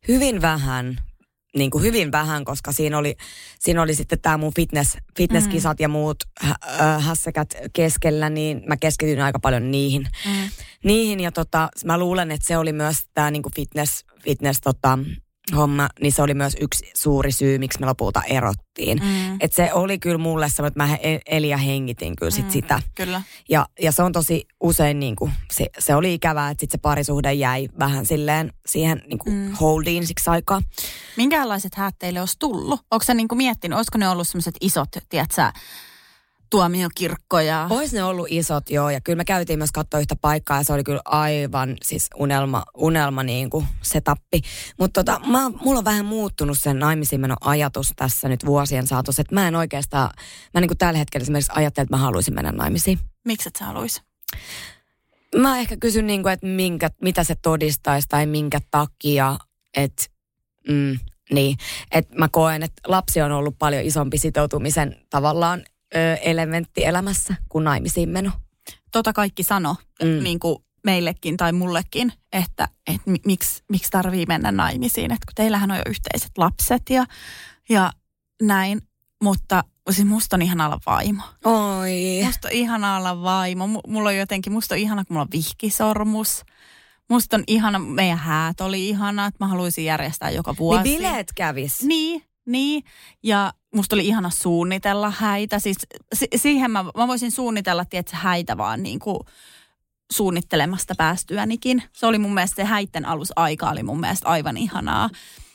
[0.07, 0.97] Hyvin vähän,
[1.55, 3.15] niin kuin hyvin vähän, koska siinä oli,
[3.59, 5.83] siinä oli sitten tämä mun fitness, fitnesskisat mm.
[5.83, 10.07] ja muut äh, hässäkät keskellä, niin mä keskityin aika paljon niihin.
[10.25, 10.49] Mm.
[10.83, 14.99] Niihin ja tota, mä luulen, että se oli myös tämä niin fitness, fitness tota,
[15.55, 18.99] homma, niin se oli myös yksi suuri syy, miksi me lopulta erottiin.
[19.03, 19.37] Mm.
[19.39, 22.51] Et se oli kyllä mulle semmoinen, että mä he- elin ja hengitin kyllä sit Mm.
[22.51, 22.81] sitä.
[22.95, 23.21] Kyllä.
[23.49, 26.77] Ja, ja se on tosi usein niin kuin, se, se oli ikävää, että sit se
[26.77, 29.51] parisuhde jäi vähän silleen siihen niin kuin Mm.
[29.53, 30.61] holdiin siksi aikaa.
[31.17, 32.79] Minkälaiset häät teille olisi tullut?
[32.91, 35.51] Onko sä niinku miettinyt, olisiko ne ollut semmoiset isot, tiedätkö,
[36.49, 37.67] tuomiokirkkoja?
[37.69, 38.89] Ois ne ollut isot, joo.
[38.89, 42.63] Ja kyllä me käytiin myös katsoa yhtä paikkaa ja se oli kyllä aivan siis unelma,
[42.77, 44.41] unelma niin kuin se tappi.
[44.79, 49.21] Mutta tota, mä, mulla on vähän muuttunut sen naimisiin menon ajatus tässä nyt vuosien saatossa.
[49.21, 50.09] Että mä en oikeastaan,
[50.53, 52.99] mä niin kuin tällä hetkellä esimerkiksi ajattelen, että mä haluaisin mennä naimisiin.
[53.25, 54.01] Miksi et sä haluaisi?
[55.35, 59.37] Mä ehkä kysyn, niin kuin, että minkä, mitä se todistaisi tai minkä takia,
[59.77, 60.05] että
[60.67, 60.99] mm,
[61.31, 61.57] niin.
[61.91, 65.63] Et mä koen, että lapsi on ollut paljon isompi sitoutumisen tavallaan
[66.21, 68.31] elementti elämässä kuin naimisiin meno.
[68.91, 70.23] Tota kaikki sano, Mm.
[70.23, 75.11] niin kuin meillekin tai mullekin, että, että mi- miksi, miksi tarvii mennä naimisiin.
[75.11, 77.05] Että kun teillähän on jo yhteiset lapset ja,
[77.69, 77.91] ja
[78.41, 78.81] näin,
[79.23, 81.23] mutta siis musta on ihana olla vaimo.
[81.45, 82.21] Oi.
[82.25, 83.67] Musta on ihana olla vaimo.
[83.67, 86.43] M- Mulla on jotenkin, musta on ihana, kun mulla on vihkisormus.
[87.09, 90.83] Musta on ihana, meidän häät oli ihana, että mä haluaisin järjestää joka vuosi.
[90.83, 91.83] Niin bileet kävis.
[91.83, 92.83] Niin, niin.
[93.23, 95.59] Ja musta oli ihana suunnitella häitä.
[95.59, 95.77] Siis
[96.13, 99.19] si- siihen mä, mä voisin suunnitella, tietysti häitä vaan niin kuin
[100.11, 101.83] suunnittelemasta päästyänikin.
[101.93, 105.09] Se oli mun mielestä se häitten alusaika oli mun mielestä aivan ihanaa.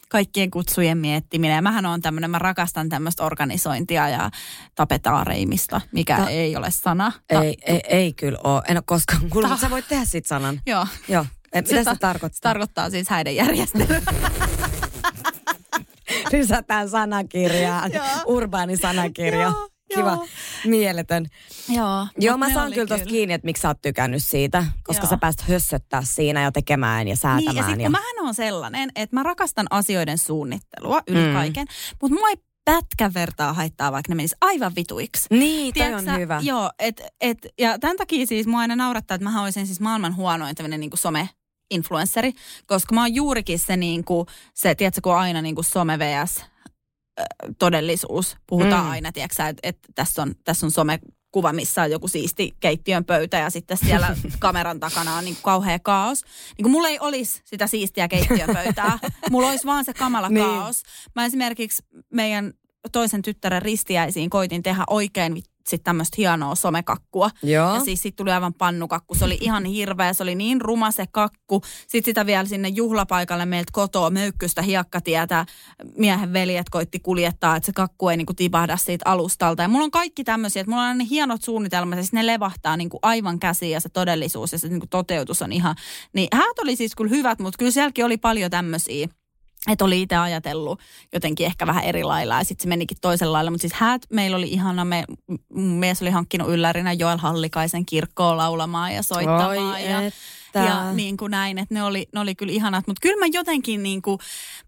[0.09, 1.55] Kaikkien kutsujen miettiminen.
[1.55, 4.31] Ja mähän on tämmöinen, mä rakastan tämmöistä organisointia ja
[4.75, 7.12] tapetaareimista, mikä Ta- ei ole sana.
[7.29, 8.62] Ta- Ei, ei, ei kyllä ole.
[8.68, 10.61] En ole koskaan kuullut, Ta- sä voit tehdä sit sanan.
[10.66, 10.87] Joo.
[11.09, 11.27] Joo.
[11.55, 12.37] Mitä se, ta- tarkoittaa?
[12.37, 14.03] Se tarkoittaa siis häiden järjestelyä.
[16.33, 17.91] Lisätään sanakirjaan.
[18.26, 19.53] Urbaani sanakirja.
[19.95, 20.11] Kiva.
[20.11, 20.26] joo.
[20.66, 21.26] Mieletön.
[21.68, 22.07] Joo.
[22.18, 24.64] Joo, mä saan kyllä tosta kiinni, että miksi sä oot tykännyt siitä.
[24.85, 25.11] Koska Joo.
[25.11, 27.47] sä pääst hössöttää siinä ja tekemään ja säätämään.
[27.47, 27.91] Niin, ja sitten ja...
[27.91, 31.33] mähän on sellainen, että mä rakastan asioiden suunnittelua yli Mm.
[31.33, 31.66] kaiken,
[32.03, 35.26] mutta mua ei pätkän vertaa haittaa, vaikka ne menis aivan vituiksi.
[35.30, 36.41] Niin, toi on sä, hyvä.
[36.43, 40.16] Joo, et, et, ja tämän takia siis mua aina naurattaa, että mä olisin siis maailman
[40.16, 41.28] huonoin tämmöinen niin some
[41.73, 42.33] influenceri,
[42.66, 46.45] koska mä oon juurikin se niin kuin, se, tiedätkö, kun aina niin kuin some vs
[47.59, 48.37] todellisuus.
[48.47, 48.87] Puhutaan Mm.
[48.87, 48.91] mm.
[48.91, 50.99] aina, tiedätkö että, että tässä, on, tässä on some
[51.33, 55.43] kuva, missä on joku siisti keittiön pöytä ja sitten siellä kameran takana on niin kuin
[55.43, 56.23] kauhea kaos.
[56.59, 58.99] Niin kuin mulla ei olisi sitä siistiä keittiön pöytää.
[59.31, 60.47] Mulla olisi vaan se kamala Niin.
[60.47, 60.83] kaos.
[61.14, 62.53] Mä esimerkiksi meidän
[62.93, 65.35] toisen tyttären ristiäisiin koitin tehdä oikein
[65.67, 67.31] sitten tämmöistä hienoa somekakkua.
[67.43, 67.75] Joo.
[67.75, 69.15] Ja siis siitä tuli aivan pannukakku.
[69.15, 71.63] Se oli ihan hirveä, se oli niin ruma se kakku.
[71.89, 75.47] Sitten sitä vielä sinne juhlapaikalle meiltä kotoa möykkystä hiekkatietä.
[75.97, 79.63] Miehen veljet koitti kuljettaa, että se kakku ei niinku tipahda siitä alustalta.
[79.63, 82.77] Ja mulla on kaikki tämmöisiä, että mulla on ne hienot suunnitelmat ja siis ne levahtaa
[82.77, 85.77] niinku aivan käsiin ja se todellisuus ja se niinku toteutus on ihan.
[86.13, 89.09] Niin häät oli siis kyllä hyvät, mutta kyllä sielläkin oli paljon tämmöisiä
[89.71, 90.81] että oli itse ajatellut
[91.13, 93.51] jotenkin ehkä vähän eri lailla ja sitten se menikin toisella lailla.
[93.51, 95.05] Mutta siis häät meillä oli ihana, me,
[95.55, 99.49] mies oli hankkinut yllärinä Joel Hallikaisen kirkkoon laulamaan ja soittamaan.
[99.49, 100.59] Oi, ja, että.
[100.59, 102.87] ja niin kuin näin, että ne oli, ne oli kyllä ihanat.
[102.87, 104.19] Mutta kyllä mä jotenkin niin kuin,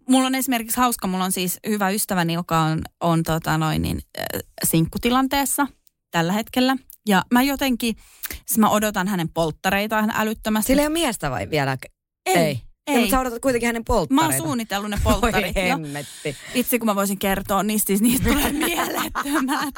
[0.08, 3.98] mulla on esimerkiksi hauska, mulla on siis hyvä ystäväni, joka on, on tota noin niin,
[4.18, 5.66] äh, sinkkutilanteessa
[6.10, 6.76] tällä hetkellä.
[7.08, 7.96] Ja mä jotenkin,
[8.46, 10.66] siis mä odotan hänen polttareitaan älyttömästi.
[10.66, 11.76] Sillä ei ole miestä vai vielä?
[12.26, 12.73] ei, ei.
[12.86, 12.94] Ei.
[12.94, 14.34] Ja, mutta sä odotat kuitenkin hänen Mä polttareita.
[14.34, 16.36] oon suunnitellut ne polttarit hemmetti.
[16.54, 19.74] Itse kun mä voisin kertoa niistä, siis niistä tulee mielettömät.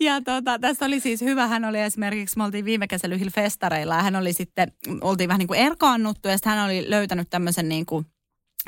[0.00, 3.94] Ja tota, tässä oli siis hyvä, hän oli esimerkiksi, me oltiin viime kesällä yhdellä festareilla
[3.94, 7.68] ja hän oli sitten, oltiin vähän niin kuin erkaannuttu ja sitten hän oli löytänyt tämmöisen
[7.68, 8.06] niin kuin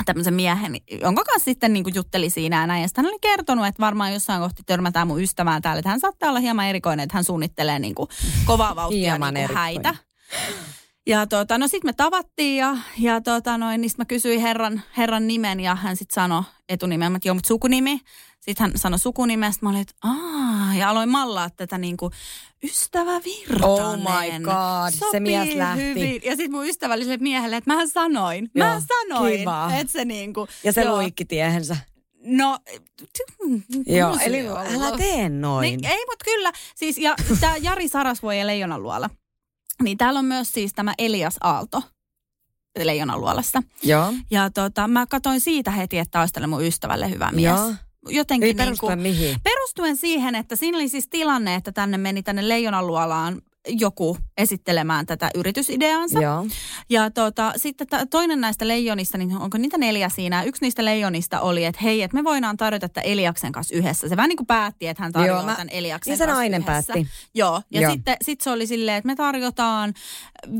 [0.04, 2.82] tämmöisen miehen, jonka kanssa sitten niin kuin jutteli siinä ja näin.
[2.82, 6.28] Ja hän oli kertonut, että varmaan jossain kohti törmätään mun ystävään täällä, että hän saattaa
[6.30, 8.08] olla hieman erikoinen, että hän suunnittelee niin kuin
[8.44, 9.84] kovaa vauhtia Hieman niin kuin erikoinen.
[9.84, 9.94] häitä.
[11.06, 14.82] Ja tota, no sitten me tavattiin ja, ja tota noin, niin sit mä kysyin herran,
[14.96, 18.00] herran nimen ja hän sitten sanoi etunimen, että joo, mutta sukunimi.
[18.40, 22.12] Sitten hän sanoi sukunimen, sit mä olin, että aah, ja aloin mallaa tätä niin kuin
[22.64, 23.64] ystävä Virtanen.
[23.64, 25.82] Oh my God, se Sopii mies lähti.
[25.82, 26.20] Hyvin.
[26.24, 29.70] Ja sitten mun ystävälliselle miehelle, että mähän sanoin, mä Joo, sanoin, kiva.
[29.80, 30.96] että se niin kuin, Ja se joo.
[30.96, 31.76] luikki tiehensä.
[32.24, 32.58] No,
[33.86, 35.62] Joo, se eli älä tee noin.
[35.62, 36.52] Niin, ei, mutta kyllä.
[36.74, 39.10] Siis, ja tämä Jari Sarasvuo ja Leijonan luola.
[39.82, 41.82] Niin täällä on myös siis tämä Elias Aalto
[42.82, 43.62] Leijonan luolassa.
[43.82, 44.12] Joo.
[44.30, 47.44] Ja tota, mä katsoin siitä heti, että olisi tälle mun ystävälle hyvä mies.
[47.44, 47.72] Joo.
[48.08, 49.36] Jotenkin Ei niin perustuen mihin.
[49.42, 55.06] perustuen siihen, että siinä oli siis tilanne, että tänne meni tänne Leijonan luolaan joku esittelemään
[55.06, 56.20] tätä yritysideaansa.
[56.20, 56.46] Joo.
[56.90, 60.42] Ja tota, sitten ta- toinen näistä leijonista, niin onko niitä neljä siinä?
[60.42, 64.08] Yksi niistä leijonista oli, että hei, että me voidaan tarjota tätä Eliaksen kanssa yhdessä.
[64.08, 66.62] Se vähän niin kuin päätti, että hän tarjoaa Joo, mä- tämän Eliaksen niin kanssa nainen
[66.62, 66.92] yhdessä.
[66.92, 67.10] päätti.
[67.34, 67.92] Joo, ja Joo.
[67.92, 69.94] sitten sit se oli silleen, että me tarjotaan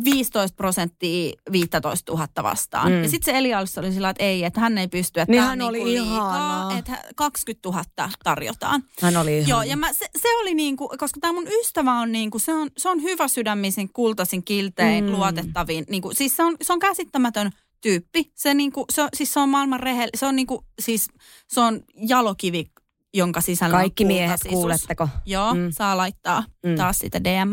[0.05, 2.93] 15 prosenttia 15 000 vastaan.
[2.93, 3.03] Mm.
[3.03, 5.63] Ja sitten se Elias oli sillä, että ei, että hän ei pysty, että Niin hän
[5.63, 7.85] oli niinku liikaa, että hän- 20 000
[8.25, 8.83] tarjotaan.
[9.03, 9.49] Hän oli ihan...
[9.49, 12.41] Joo, ja mä, se, se oli niin kuin, koska tämä mun ystävä on niin kuin,
[12.41, 15.11] se on, se on hyvä sydämisin, kultaisin, kiltein, Mm.
[15.13, 15.85] luotettavin.
[15.91, 18.33] Niin kuin, siis se on, se on käsittämätön tyyppi.
[18.35, 21.09] Se, niin kuin, se, on, siis se on maailman rehell, se on niin kuin, siis
[21.49, 22.71] se on jalokivi,
[23.15, 25.09] jonka sisällä Kaikki on miehet, kuuletteko?
[25.27, 25.71] Joo, Mm.
[25.71, 26.75] saa laittaa Mm.
[26.77, 27.53] taas sitä DM.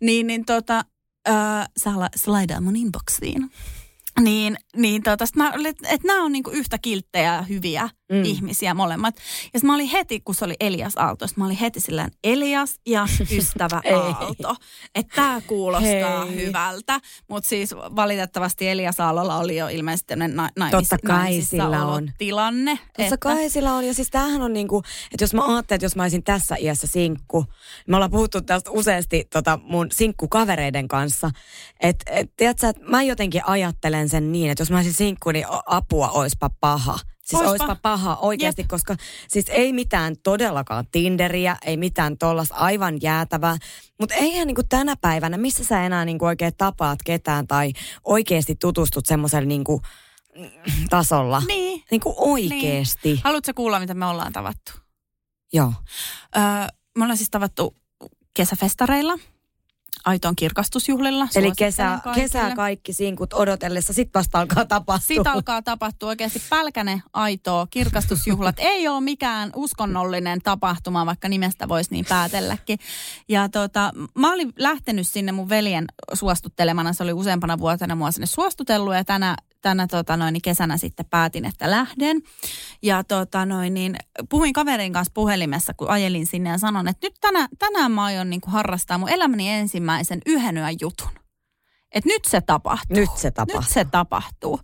[0.00, 0.84] Niin, niin tota,
[1.28, 3.50] äh, saa la- slaidaa mun inboxiin.
[4.20, 5.24] Niin, niin tota,
[5.68, 8.24] että et nämä on niinku yhtä kilttejä ja hyviä Mm.
[8.24, 9.14] ihmisiä molemmat.
[9.54, 13.06] Ja mä olin heti, kun se oli Elias Aalto, mä olin heti silleen Elias ja
[13.38, 13.82] ystävä.
[13.94, 14.56] Aalto.
[14.94, 16.34] Että tämä kuulostaa Hei.
[16.46, 17.00] hyvältä.
[17.28, 22.10] Mutta siis valitettavasti Elias Aallolla oli jo ilmeisesti na- naimis, Totta kai sillä on.
[22.18, 22.78] tilanne.
[22.96, 23.84] Totta kai sillä on.
[23.86, 24.82] Ja siis tämähän on niinku,
[25.12, 27.44] että jos mä ajattelen, että jos mä olisin tässä iässä sinkku,
[27.88, 31.30] me ollaan puhuttu tästä useasti tota mun sinkkukavereiden kanssa,
[31.80, 35.46] että et, tiedätkö, että mä jotenkin ajattelen sen niin, että jos mä olisin sinkku, niin
[35.66, 36.98] apua oispa paha.
[37.38, 37.64] Siis Oispa.
[37.64, 38.96] oispa, paha oikeasti, koska
[39.28, 43.56] siis ei mitään todellakaan Tinderiä, ei mitään tollasta aivan jäätävää.
[44.00, 47.72] Mutta eihän niinku tänä päivänä, missä sä enää niinku oikein tapaat ketään tai
[48.04, 49.82] oikeasti tutustut semmoiselle niinku
[50.90, 51.42] tasolla.
[51.46, 51.82] Niin.
[51.90, 53.08] Niinku oikeesti.
[53.08, 53.20] Niin.
[53.24, 54.72] Haluatko kuulla, mitä me ollaan tavattu?
[55.52, 55.72] Joo.
[56.36, 56.42] Öö,
[56.98, 57.76] me ollaan siis tavattu
[58.34, 59.18] kesäfestareilla,
[60.04, 61.28] aitoon kirkastusjuhlilla.
[61.34, 65.06] Eli kesä, kesää kaikki sinkut odotellessa, sit vasta alkaa tapahtua.
[65.06, 67.66] Siitä alkaa tapahtua oikeasti pälkäne aitoa.
[67.66, 72.78] Kirkastusjuhlat ei ole mikään uskonnollinen tapahtuma, vaikka nimestä voisi niin päätelläkin.
[73.28, 76.92] Ja tota, mä olin lähtenyt sinne mun veljen suostuttelemana.
[76.92, 81.06] Se oli useampana vuotena mua sinne suostutellut ja tänä, tänä tota noin, niin kesänä sitten
[81.10, 82.22] päätin, että lähden.
[82.82, 83.96] Ja tota noin, niin
[84.28, 88.30] puhuin kaverin kanssa puhelimessa, kun ajelin sinne ja sanon, että nyt tänä, tänään mä aion
[88.30, 91.22] niin kuin harrastaa mun elämäni ensimmäisen yhden yön jutun.
[91.92, 92.96] Että nyt se tapahtuu.
[92.96, 93.60] Nyt se tapahtuu.
[93.60, 94.60] Nyt se tapahtuu.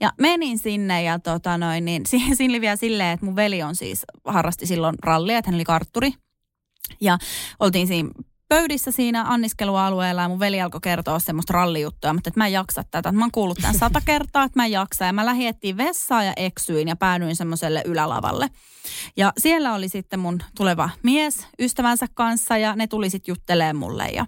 [0.00, 3.62] Ja menin sinne ja tota noin, niin siihen siinä oli vielä silleen, että mun veli
[3.62, 6.12] on siis, harrasti silloin rallia, että hän oli kartturi.
[7.00, 7.18] Ja
[7.60, 8.10] oltiin siinä
[8.48, 12.84] pöydissä siinä anniskelualueella ja mun veli alkoi kertoa semmoista rallijuttua, mutta että mä en jaksa
[12.90, 13.12] tätä.
[13.12, 15.04] Mä oon kuullut tämän sata kertaa, että mä en jaksa.
[15.04, 18.50] Ja mä lähdin etsiin vessaa ja eksyin ja päädyin semmoiselle ylälavalle.
[19.16, 24.06] Ja siellä oli sitten mun tuleva mies ystävänsä kanssa ja ne tuli sitten juttelemaan mulle
[24.06, 24.26] ja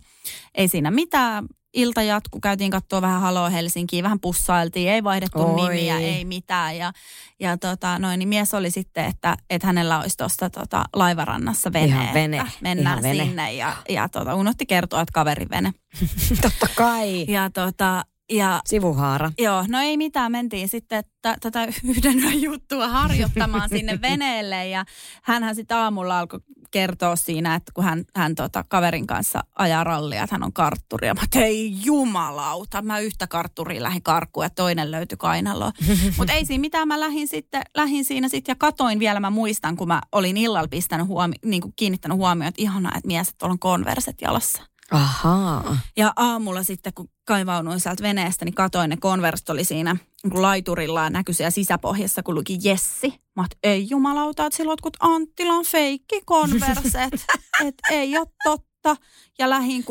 [0.54, 1.46] ei siinä mitään.
[1.74, 5.68] Ilta jatku, käytiin katsoa vähän Halo Helsinkiä, vähän pussailtiin, ei vaihdettu Oi.
[5.74, 6.76] nimiä, ei mitään.
[6.76, 6.92] Ja,
[7.40, 11.86] ja tota, noin, niin mies oli sitten, että, että hänellä olisi tuossa tota, laivarannassa vene,
[11.86, 13.24] Ihan vene, mennään ihan vene.
[13.24, 13.52] sinne.
[13.54, 15.72] Ja, ja tota, unohti kertoa, että kaverin vene.
[16.42, 17.24] Totta kai.
[17.28, 19.32] Ja, tota, ja Sivuhaara.
[19.38, 20.32] Joo, no ei mitään.
[20.32, 24.84] Mentiin sitten t- tätä yhden juttua harjoittamaan sinne veneelle ja
[25.22, 30.22] hänhän sitten aamulla alkoi kertoa siinä, että kun hän, hän tota, kaverin kanssa ajaa rallia,
[30.22, 31.06] että hän on kartturi.
[31.06, 35.72] Ja mä että ei jumalauta, mä yhtä kartturia lähdin karkuun ja toinen löytyi kainaloon.
[36.18, 39.76] Mutta ei siinä mitään, mä lähdin, sitten, lähdin siinä sitten ja katoin vielä, mä muistan,
[39.76, 43.38] kun mä olin illalla pistänyt huomi- niin kuin kiinnittänyt huomioon, että ihanaa, että mies, että
[43.38, 44.69] tuolla on konverset jalassa.
[44.90, 45.76] Ahaa.
[45.96, 50.42] Ja aamulla sitten, kun kaivaunuin sieltä veneestä, niin katoin, ne Converse oli siinä niin kuin
[50.42, 53.20] laiturilla ja näkyi siellä sisäpohjassa, kun luki Jessi.
[53.36, 57.26] Mä oot, ei jumalauta, että silloin kun Anttilan feikki Converset.
[57.66, 58.96] että ei ole totta.
[59.38, 59.84] Ja lähin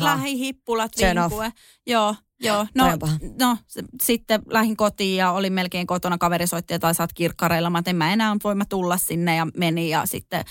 [0.00, 1.30] lähihippulat Turn off.
[1.30, 1.52] vinkue.
[1.86, 2.66] Joo, joo.
[2.74, 2.84] No,
[3.40, 3.56] no
[4.02, 6.18] sitten lähin kotiin ja olin melkein kotona.
[6.18, 7.70] Kaveri soitti, että saat kirkkareilla.
[7.70, 9.88] Mä en mä enää voi mä tulla sinne ja meni.
[9.88, 10.44] Ja sitten äh,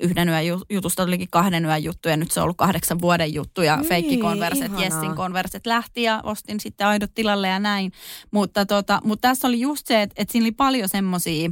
[0.00, 3.34] yhden yön ju- jutusta tulikin kahden yön juttu ja nyt se on ollut kahdeksan vuoden
[3.34, 3.62] juttu.
[3.62, 4.72] Ja Niin, feikki konverset.
[4.78, 7.92] Jessin konverset lähti ja ostin sitten aidot tilalle ja näin.
[8.30, 11.50] Mutta, tota, mutta tässä oli just se, että, että siinä oli paljon semmoisia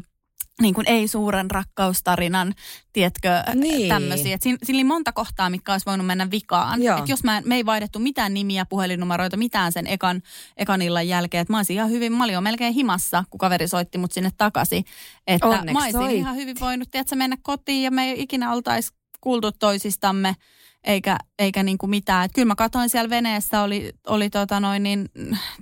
[0.62, 2.54] niin kuin ei suuren rakkaustarinan,
[2.92, 3.88] tiedätkö, Niin.
[3.88, 4.36] tämmöisiä.
[4.40, 6.82] Siinä, siinä oli monta kohtaa, mitkä olisi voinut mennä vikaan.
[6.82, 6.98] Joo.
[6.98, 10.22] Et jos mä, me ei vaihdettu mitään nimiä, puhelinnumeroita, mitään sen ekan,
[10.56, 11.42] ekan illan jälkeen.
[11.42, 14.30] Et mä olisin ihan hyvin, mä olin jo melkein himassa, kun kaveri soitti mut sinne
[14.38, 14.84] takaisin.
[15.26, 16.16] Että Onneksi mä olisin soitti.
[16.16, 20.36] ihan hyvin voinut, tiedätkö, mennä kotiin ja me ei ikinä oltaisi kuultu toisistamme
[20.84, 22.24] eikä, eikä niin kuin mitään.
[22.24, 25.08] Et kyllä mä katsoin siellä veneessä, oli, oli tota noin niin,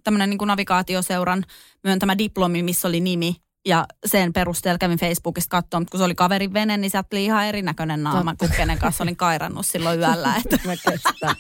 [0.05, 1.45] tämmöinen niin kuin navigaatioseuran
[1.85, 3.37] myöntämä diplomi, missä oli nimi.
[3.67, 7.25] Ja sen perusteella kävin Facebookista katsoa, mutta kun se oli kaverin vene, niin sieltä tuli
[7.25, 10.35] ihan erinäköinen naama, kuin kenen kanssa olin kairannut silloin yöllä.
[10.45, 11.35] Että mä kestä.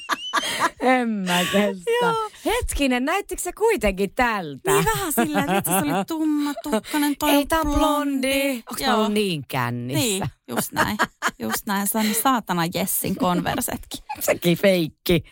[0.80, 2.14] En mä kestä.
[2.44, 4.72] Hetkinen, näyttikö se kuitenkin tältä?
[4.72, 8.62] niin vähän silleen, että se oli tumma tukkanen, toi Ei tää blondi.
[8.70, 8.96] Onks mä Joo.
[8.96, 10.00] ollut niin kännissä?
[10.00, 10.96] Niin, just näin.
[11.38, 11.88] Just näin.
[11.88, 14.00] Se on saatana Jessin konversetkin.
[14.20, 15.24] Sekin feikki.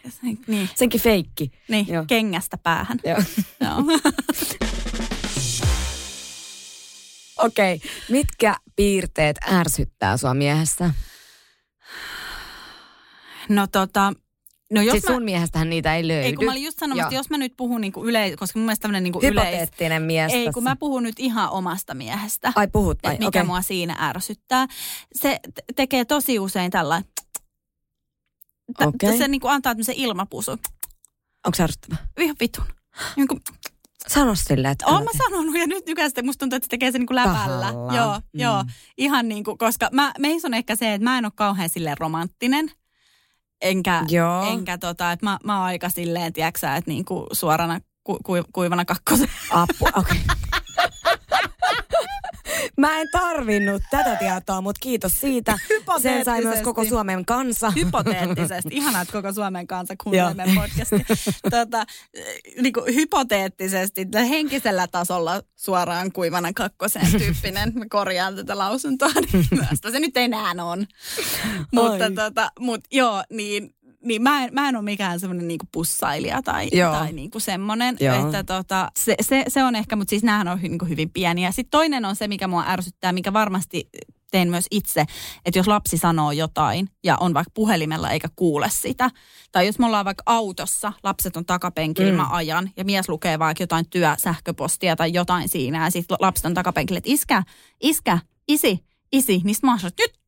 [0.47, 1.51] Niin, Senkin feikki.
[1.69, 2.05] niin Joo.
[2.07, 2.99] kengästä päähän.
[3.05, 3.19] Joo.
[3.61, 3.99] Joo.
[7.43, 7.91] Okei, okay.
[8.09, 10.91] mitkä piirteet ärsyttää sua miehessä?
[13.49, 14.13] No tota,
[14.71, 16.27] no jos siis mä, sun miehestähän niitä ei löydy.
[16.27, 18.67] ei kun mä olin just sanomassa, että jos mä nyt puhun niinku yleis, koska mun
[18.67, 19.47] mielestä tämmönen niinku yleis...
[19.47, 20.55] Hypoteettinen mies Ei, tässä.
[20.55, 22.53] kun mä puhun nyt ihan omasta miehestä.
[22.55, 23.43] Ai puhut että mikä Okei.
[23.43, 24.67] mua siinä ärsyttää.
[25.15, 27.11] Se te- tekee tosi usein tällainen...
[28.79, 29.19] Tä- Okei.
[29.19, 30.59] Se niinku antaa tämmöisen ilmapusun.
[31.47, 31.97] Onko se ärsyttävä?
[32.19, 32.65] Ihan vitun.
[33.17, 33.41] Niin kuin,
[34.15, 34.87] Sano silleen, että...
[34.87, 37.37] Oon mä sanonut ja nyt nykäistä musta tuntuu, että se tekee sen niin kuin läpällä.
[37.39, 37.97] Tahallaan.
[37.97, 38.41] Joo, Mm.
[38.41, 38.65] joo.
[38.99, 41.99] Ihan niin kuin, koska mä, meissä on ehkä se, että mä en ole kauhean silleen
[41.99, 42.71] romanttinen.
[43.63, 44.43] Enkä, Joo.
[44.53, 48.33] enkä tota, että mä, mä oon aika silleen, tiedätkö että niin kuin suorana ku, ku,
[48.53, 49.29] kuivana kakkosen.
[49.51, 50.21] Apua, okei.
[52.81, 55.59] Mä en tarvinnut tätä tietoa, mutta kiitos siitä.
[56.03, 57.71] Sen sai myös koko Suomen kansa.
[57.71, 58.71] Hypoteettisesti.
[58.73, 60.35] Ihanaa, että koko Suomen kansa kuuntelee Joo.
[60.35, 61.17] meidän podcastia.
[61.51, 61.87] tota,
[62.63, 67.73] niin kuin hypoteettisesti, henkisellä tasolla suoraan kuivana kakkosen tyyppinen.
[67.75, 69.49] Mä korjaan tätä lausuntoa, niin
[69.93, 70.87] se nyt enää on.
[71.73, 73.75] Mutta tota, mut, joo, niin,
[74.05, 76.93] niin mä en, mä en ole mikään semmoinen niinku pussailija tai, Joo.
[76.93, 77.97] tai niinku semmoinen.
[78.01, 78.25] Joo.
[78.27, 81.53] Että tota, se, se, se, on ehkä, mutta siis näähän on hy, niinku hyvin pieniä.
[81.53, 83.89] Sitten toinen on se, mikä mua ärsyttää, mikä varmasti
[84.31, 85.05] teen myös itse,
[85.45, 89.11] että jos lapsi sanoo jotain ja on vaikka puhelimella eikä kuule sitä,
[89.53, 92.17] tai jos me ollaan vaikka autossa, lapset on takapenkillä, Mm.
[92.17, 96.55] mä ajan, ja mies lukee vaikka jotain työsähköpostia tai jotain siinä, ja sitten lapset on
[96.55, 97.43] takapenkillä, että iskä,
[97.83, 100.21] iskä, isi, isi, niin sit mä nyt,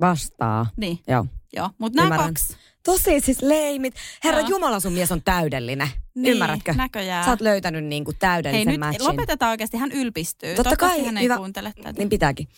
[0.00, 0.66] Vastaa.
[0.76, 1.26] niin, Joo.
[1.52, 2.34] Joo, mutta nämä Ymmärrän.
[2.34, 3.94] kaksi, Tosi siis leimit.
[4.24, 4.48] Herra Joo.
[4.48, 5.88] Jumala, sun mies on täydellinen.
[6.14, 6.72] Niin, Ymmärrätkö?
[6.72, 7.24] näköjään.
[7.24, 9.04] Sä oot löytänyt niinku hei täydellisen nyt matchin.
[9.08, 10.54] lopetetaan oikeasti, hän ylpistyy.
[10.54, 11.36] Totta kai, hän ei hyvä.
[11.36, 11.92] kuuntele tätä.
[11.98, 12.48] Niin pitääkin.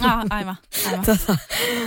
[0.00, 1.04] Ah, aivan, aivan.
[1.06, 1.36] Tota,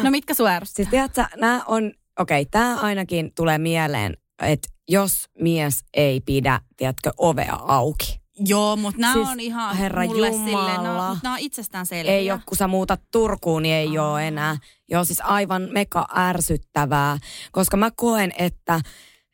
[0.03, 0.76] No mitkä sun ärsyttää?
[0.76, 6.62] siis tiedätkö, nämä on, okei, okay, tämä ainakin tulee mieleen, että jos mies ei pidä,
[6.78, 8.20] tiedätkö, ovea auki.
[8.40, 10.46] Joo, mutta nämä Siis, on ihan herra mulle Jumala.
[10.46, 12.12] silleen, nämä, on- nämä on itsestään selviä.
[12.12, 14.12] Ei ole, kun sä muutat Turkuun, niin ei Aa.
[14.12, 14.58] ole enää.
[14.90, 17.18] Joo, siis aivan mega ärsyttävää,
[17.52, 18.82] koska mä koen, että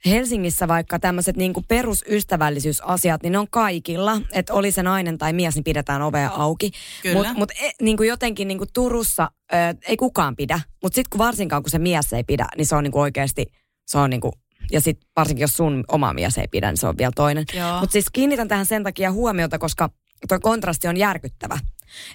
[0.06, 5.56] Helsingissä vaikka tämmöiset niinku perusystävällisyysasiat, niin ne on kaikilla, että oli se nainen tai mies,
[5.56, 6.72] niin pidetään ovea auki.
[7.14, 9.56] Mutta mut, e, niinku jotenkin niinku Turussa ö,
[9.88, 12.84] ei kukaan pidä, mutta sitten kun varsinkaan kun se mies ei pidä, niin se on
[12.84, 13.46] niinku oikeasti,
[13.88, 14.34] se on niinku,
[14.72, 17.46] ja sitten varsinkin jos sun oma mies ei pidä, niin se on vielä toinen.
[17.80, 19.90] Mutta siis kiinnitän tähän sen takia huomiota, koska
[20.28, 21.60] tuo kontrasti on järkyttävä.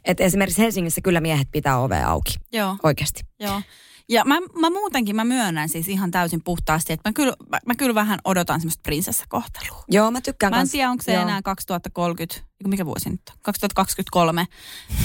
[0.05, 3.21] Että esimerkiksi Helsingissä kyllä miehet pitää ovea auki, Joo, oikeasti.
[3.41, 3.63] joo.
[4.09, 7.75] Ja mä, mä muutenkin mä myönnän siis ihan täysin puhtaasti, että mä kyllä, mä, mä
[7.75, 9.85] kyllä vähän odotan semmoista prinsessakohtelua.
[9.89, 11.23] Joo, mä tykkään Mä en kans- tiedä, onko se joo.
[11.23, 13.37] enää 2030, mikä vuosi nyt on?
[13.43, 14.47] 2023.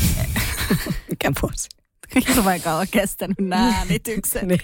[1.10, 1.70] Mikä vuosi?
[2.28, 4.44] Hirveän kauan kestänyt nämä äänitykset.
[4.48, 4.60] niin.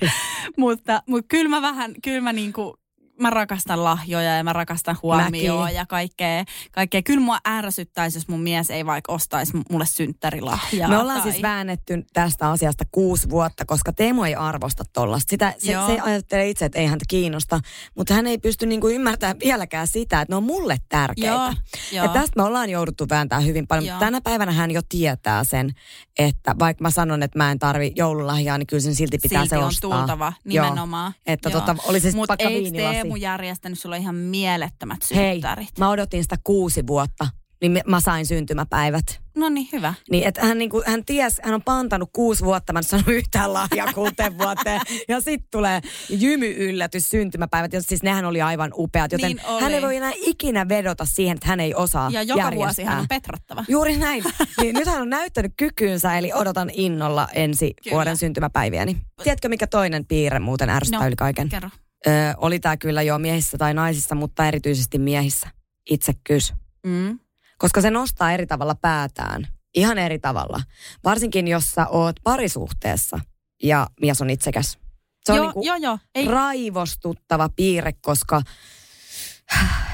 [0.58, 2.80] mutta, mutta kyllä mä vähän, kyllä mä niinku,
[3.20, 5.76] mä rakastan lahjoja ja mä rakastan huomioon Mäkin.
[5.76, 7.02] ja kaikkea, kaikkea.
[7.02, 10.90] Kyllä mua ärsyttäisi, jos mun mies ei vaikka ostaisi mulle synttärilahjaa.
[10.90, 11.32] Me ollaan tai...
[11.32, 15.30] siis väännetty tästä asiasta kuusi vuotta, koska Teemu ei arvosta tollasta.
[15.30, 15.88] Sitä, se, Joo.
[15.88, 17.60] se ajattelee itse, että ei häntä kiinnosta,
[17.96, 21.30] mutta hän ei pysty niinku ymmärtämään vieläkään sitä, että ne on mulle tärkeitä.
[21.30, 21.54] Joo,
[21.92, 22.06] joo.
[22.06, 23.94] Ja tästä me ollaan jouduttu vääntää hyvin paljon, Joo.
[23.96, 25.72] mutta tänä päivänä hän jo tietää sen,
[26.20, 29.50] että vaikka mä sanon, että mä en tarvi joululahjaa, niin kyllä sen silti pitää Silti
[29.50, 29.98] se on ostaa.
[29.98, 30.66] tultava, Joo.
[30.66, 31.14] nimenomaan.
[31.26, 31.60] Että Joo.
[31.60, 33.07] tota, oli se Mutta vaikka eikö viinilasi.
[33.08, 35.70] Teemu järjestänyt sulle ihan mielettömät Hei, synttärit?
[35.80, 37.28] mä odotin sitä kuusi vuotta.
[37.62, 39.06] niin mä sain syntymäpäivät.
[39.38, 39.94] No niin, hyvä.
[40.12, 43.54] Niin, että hän, niinku, hän ties, hän on pantanut kuusi vuotta, mä en sanonut yhtään
[43.54, 44.82] lahjaa kuuteen vuoteen.
[45.08, 49.12] Ja sitten tulee jymy-yllätys syntymäpäivät, ja siis nehän oli aivan upeat.
[49.12, 49.62] Joten Niin oli.
[49.62, 52.66] hän ei voi enää ikinä vedota siihen, että hän ei osaa Ja joka järjestää.
[52.66, 53.66] vuosi hän on petrattava.
[53.68, 54.24] Juuri näin.
[54.62, 57.96] niin nyt hän on näyttänyt kykynsä, eli odotan innolla ensi Kyllä.
[57.96, 58.98] vuoden syntymäpäiviäni.
[59.24, 61.50] Tiedätkö, mikä toinen piirre muuten ärsyttää No, yli kaiken?
[61.50, 61.70] Kerro.
[62.08, 65.48] Ö, oli tämä kyllä jo miehissä tai naisissa, mutta erityisesti miehissä.
[65.90, 66.54] Itsekkyys.
[66.86, 67.20] Mm.
[67.58, 69.48] Koska se nostaa eri tavalla päätään.
[69.76, 70.62] Ihan eri tavalla.
[71.04, 73.20] Varsinkin, jos sä oot parisuhteessa
[73.64, 74.78] ja mies on itsekäs.
[75.26, 76.00] Se on joo, niinku joo, joo.
[76.16, 78.42] Ei, raivostuttava piirre, koska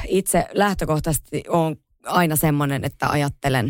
[0.07, 3.69] itse lähtökohtaisesti on aina semmoinen, että ajattelen,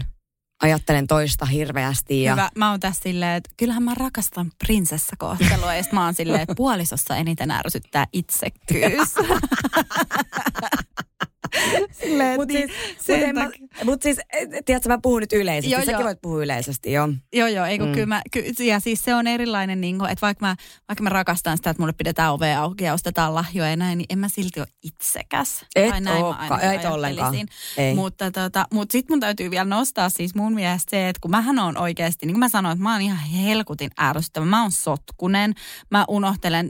[0.64, 2.24] ajattelen toista hirveästi.
[2.24, 2.50] Ja Hyvä.
[2.56, 5.76] Mä oon tässä silleen, että kyllähän mä rakastan prinsessakohtelua.
[5.76, 9.16] ja mä oon silleen, että puolisossa eniten ärsyttää itsekkyys.
[12.02, 13.50] silleen, Mutta niin, siis, mut mä,
[13.84, 15.72] mut siis, et- tiedätkö, mä puhun nyt yleisesti.
[15.72, 16.04] Joo, Säkin joo.
[16.04, 17.10] voit puhua yleisesti, joo.
[17.34, 17.94] Joo, joo, ei kun Mm.
[17.94, 20.56] kyllä mä, ky, ja siis se on erilainen, niin kuin, että vaikka mä,
[20.88, 24.06] vaikka mä rakastan sitä, että mulle pidetään ovea auki ja ostetaan lahjoja ja näin, niin
[24.10, 25.66] en mä silti ole itsekäs.
[25.76, 27.36] Et tai näin ainakin et ollenkaan.
[27.78, 27.96] Ei.
[27.96, 31.60] Mutta tota, mut sitten mun täytyy vielä nostaa siis mun mielestä se, että kun mähän
[31.60, 34.46] on oikeasti, niin kuin mä sanoin, että mä oon ihan helkutin ärsyttävä.
[34.46, 35.54] Mä oon sotkunen,
[35.92, 36.70] mä unohtelen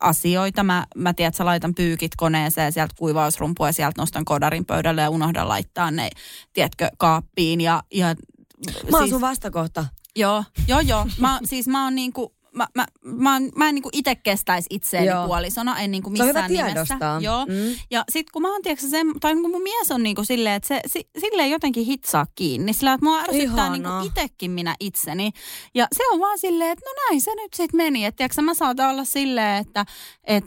[0.00, 0.64] asioita.
[0.64, 5.02] Mä, mä tiedän, että sä laitan pyykit koneeseen, sieltä kuivausrumpua ja sieltä nostan kodarin pöydälle
[5.02, 6.10] ja unohdan laittaa ne,
[6.52, 7.60] tiedätkö, kaappiin.
[7.60, 9.86] Ja, ja Mä oon siis- sun vastakohta.
[10.16, 11.06] Joo, joo, joo.
[11.20, 15.26] Mä, siis mä oon niinku, mä, mä, mä, mä en niinku itse kestäisi itseäni Joo.
[15.26, 16.98] puolisona, en niinku Se missään nimessä.
[17.20, 17.46] Joo.
[17.46, 17.76] Mm.
[17.90, 20.68] Ja sit kun mä oon, tiedätkö, sen, tai kun mun mies on niinku silleen, että
[20.68, 22.72] se si, silleen jotenkin hitsaa kiinni.
[22.72, 24.02] Sillä että mua ärsyttää Ihanaa.
[24.02, 25.30] niinku itekin minä itseni.
[25.74, 28.04] Ja se on vaan silleen, että no näin se nyt sit meni.
[28.04, 29.84] Että tiedätkö, mä saatan olla silleen, että
[30.24, 30.44] et,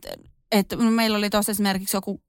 [0.52, 2.22] et, meillä oli tuossa esimerkiksi joku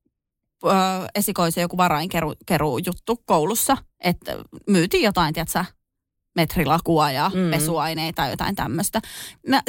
[0.65, 0.69] ö,
[1.15, 4.37] esikoisen joku varainkeru juttu koulussa, että
[4.69, 5.65] myytiin jotain, tiedätkö,
[6.35, 7.51] metrilakua ja Mm.
[7.51, 9.01] pesuaineita ja jotain tämmöistä.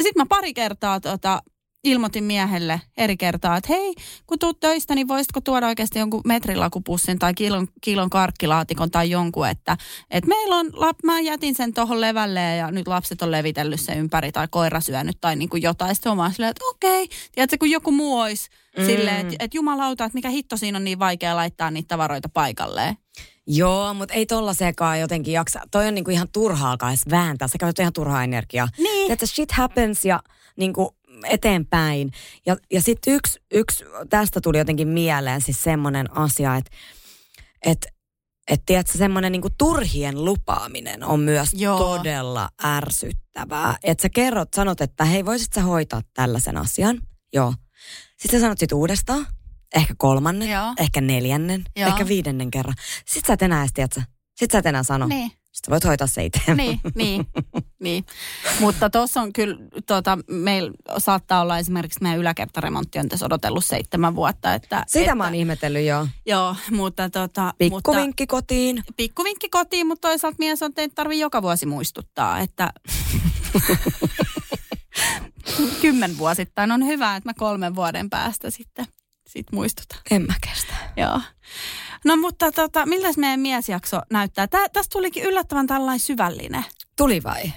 [0.02, 1.42] Sitten mä pari kertaa tota,
[1.84, 3.94] ilmoitin miehelle eri kertaa, että hei,
[4.26, 9.48] kun tuut töistä, niin voisitko tuoda oikeasti jonkun metrilakupussin tai kilon, kilon karkkilaatikon tai jonkun,
[9.48, 9.76] että,
[10.10, 13.98] että meillä on, lap, mä jätin sen tuohon levälle ja nyt lapset on levitellyt sen
[13.98, 15.94] ympäri tai koira syönyt tai niin kuin jotain.
[15.94, 18.48] Sitten vaan silleen, että okei, tiedätkö, kun joku muu olisi
[18.78, 18.84] mm.
[18.86, 22.96] silleen, että, että jumalauta, että mikä hitto siinä on niin vaikea laittaa niitä tavaroita paikalleen.
[23.46, 25.60] Joo, mutta ei tollasekaan jotenkin jaksa.
[25.70, 27.48] Toi on niinku ihan turhaa edes vääntää.
[27.48, 28.68] Se käytetään ihan turhaa energiaa.
[28.78, 29.12] Niin.
[29.12, 30.20] Että shit happens ja
[30.56, 32.10] niinku eteenpäin.
[32.46, 36.70] Ja, ja sitten yksi, yksi, tästä tuli jotenkin mieleen siis semmoinen asia, että
[37.66, 37.86] et,
[38.48, 41.78] et, tiedätkö, semmoinen niinku turhien lupaaminen on myös Joo.
[41.78, 43.76] todella ärsyttävää.
[43.82, 47.00] Että sä kerrot, sanot, että hei, voisit sä hoitaa tällaisen asian?
[47.32, 47.54] Joo.
[48.18, 49.26] Sitten sä sanot sit uudestaan,
[49.74, 50.74] ehkä kolmannen, Joo.
[50.78, 51.88] ehkä neljännen, Joo.
[51.88, 52.74] ehkä viidennen kerran.
[53.06, 54.02] Sitten sä et enää edes, tiedätkö,
[54.34, 55.06] sit sä et enää sano.
[55.06, 55.32] Niin.
[55.54, 56.54] Sitten voit hoitaa se itse.
[56.54, 57.26] niin, niin,
[57.80, 58.04] niin.
[58.60, 59.56] Mutta tuossa on kyllä,
[59.86, 64.54] tota, meillä saattaa olla esimerkiksi meidän yläkertaremontti on tässä odotellut seitsemän vuotta.
[64.54, 66.08] Että, Sitä että, mä oon ihmetellyt jo.
[66.26, 67.54] Joo, mutta tota...
[67.58, 68.76] Pikkuvinkki kotiin.
[68.76, 72.72] Mutta, pikkuvinkki kotiin, mutta toisaalta mies on, että ei tarvitse joka vuosi muistuttaa, että...
[75.82, 78.86] Kymmenvuosittain on hyvä, että mä kolmen vuoden päästä sitten
[79.28, 79.98] sit muistutan.
[80.10, 80.74] En mä kestä.
[80.96, 81.20] Joo.
[82.04, 84.46] No mutta tota, miltä meidän miesjakso näyttää?
[84.46, 86.64] Tää, tästä tulikin yllättävän tällainen syvällinen.
[86.96, 87.52] Tuli vai?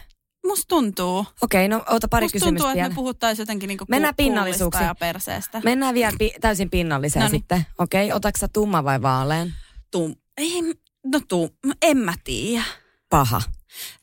[0.45, 1.25] Musta tuntuu.
[1.41, 4.85] Okei, no ota pari Musta kysymystä tuntuu, että me puhuttaisiin jotenkin niinku Mennään pinnallisuuksiin.
[4.85, 5.61] ja perseestä.
[5.63, 7.41] Mennään vielä pi- täysin pinnalliseen Noniin.
[7.41, 7.65] sitten.
[7.77, 9.53] Okei, otatko sä tumma vai vaalean?
[9.91, 10.61] Tum, ei,
[11.05, 11.49] no tum,
[11.81, 12.63] en mä tiedä.
[13.09, 13.41] Paha.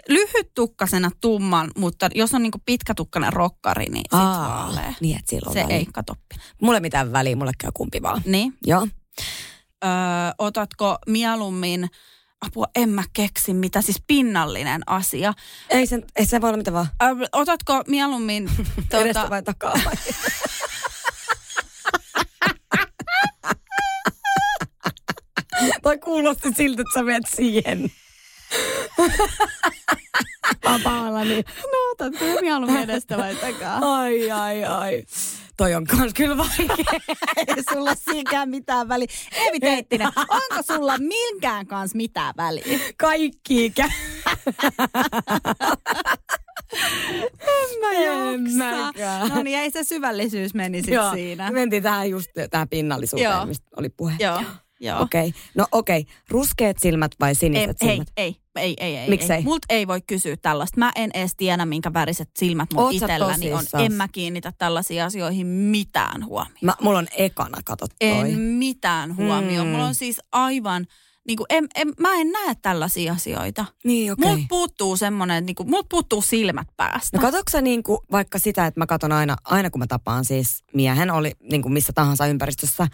[0.08, 4.92] Lyhyt tukkasena tumman, mutta jos on niinku pitkätukkainen rokkari, niin sit vaalea.
[5.00, 5.76] niin silloin Se väliä.
[5.76, 6.36] ei katoppi.
[6.62, 8.22] Mulle mitään väliä, mulle käy kumpi vaan.
[8.24, 8.54] Niin.
[8.66, 8.88] Joo.
[9.84, 9.90] Öö,
[10.38, 11.88] otatko mieluummin,
[12.40, 15.32] apua en mä keksi mitä, siis pinnallinen asia.
[15.70, 16.86] Ei, sen, ei se voi olla mitä vaan.
[17.02, 18.50] Öö, otatko mieluummin...
[18.76, 18.98] Tuota...
[18.98, 19.94] Edestä vai takaa vai?
[25.82, 27.90] Toi kuulosti siltä, että sä menet siihen.
[30.64, 31.44] Vapaalla niin.
[31.62, 33.78] No otatko mieluummin edestä vai takaa?
[33.94, 35.04] Ai, ai, ai.
[35.56, 36.76] Toi on kans kyllä vaikea.
[37.36, 39.06] Ei sulla siinäkään mitään väliä.
[39.32, 42.78] Eevi Teittinen, onko sulla minkään kanssa mitään väliä?
[42.96, 43.88] Kaikki ikä.
[47.40, 47.90] En mä
[48.32, 49.28] En mäkään.
[49.28, 51.50] No niin, ei se syvällisyys meni sit Joo, siinä.
[51.50, 53.46] mentiin tähän just tähän pinnallisuuteen, Joo.
[53.46, 54.14] mistä oli puhe.
[54.18, 54.42] Joo,
[54.80, 55.02] joo.
[55.02, 55.40] Okei, okay.
[55.54, 56.00] no okei.
[56.00, 56.14] Okay.
[56.28, 58.08] Ruskeat silmät vai siniset ei, silmät?
[58.16, 59.10] ei, ei, ei, ei.
[59.10, 59.36] Miksei?
[59.36, 59.42] ei.
[59.42, 60.78] Multa ei voi kysyä tällaista.
[60.80, 63.64] Mä en edes tiedä, minkä väriset silmät mun Oot itselläni on.
[63.78, 66.58] En mä kiinnitä tällaisiin asioihin mitään huomioon.
[66.62, 68.08] Mä, mulla on ekana, kato toi.
[68.08, 69.66] En mitään huomioon.
[69.66, 69.72] Mm.
[69.72, 70.86] Mulla on siis aivan
[71.26, 73.64] Niin kuin, en, en, mä en näe tällaisia asioita.
[73.84, 74.28] Niin, okei.
[74.28, 77.16] Multa puuttuu semmoinen, niin kuin, multa puuttuu silmät päästä.
[77.16, 80.24] No katsotko sä niin kuin vaikka sitä, että mä katson aina, aina kun mä tapaan
[80.24, 82.86] siis miehen, oli niin kuin missä tahansa ympäristössä,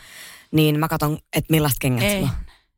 [0.54, 2.14] niin mä katson, että millaista kengät Ei.
[2.16, 2.36] sulla on.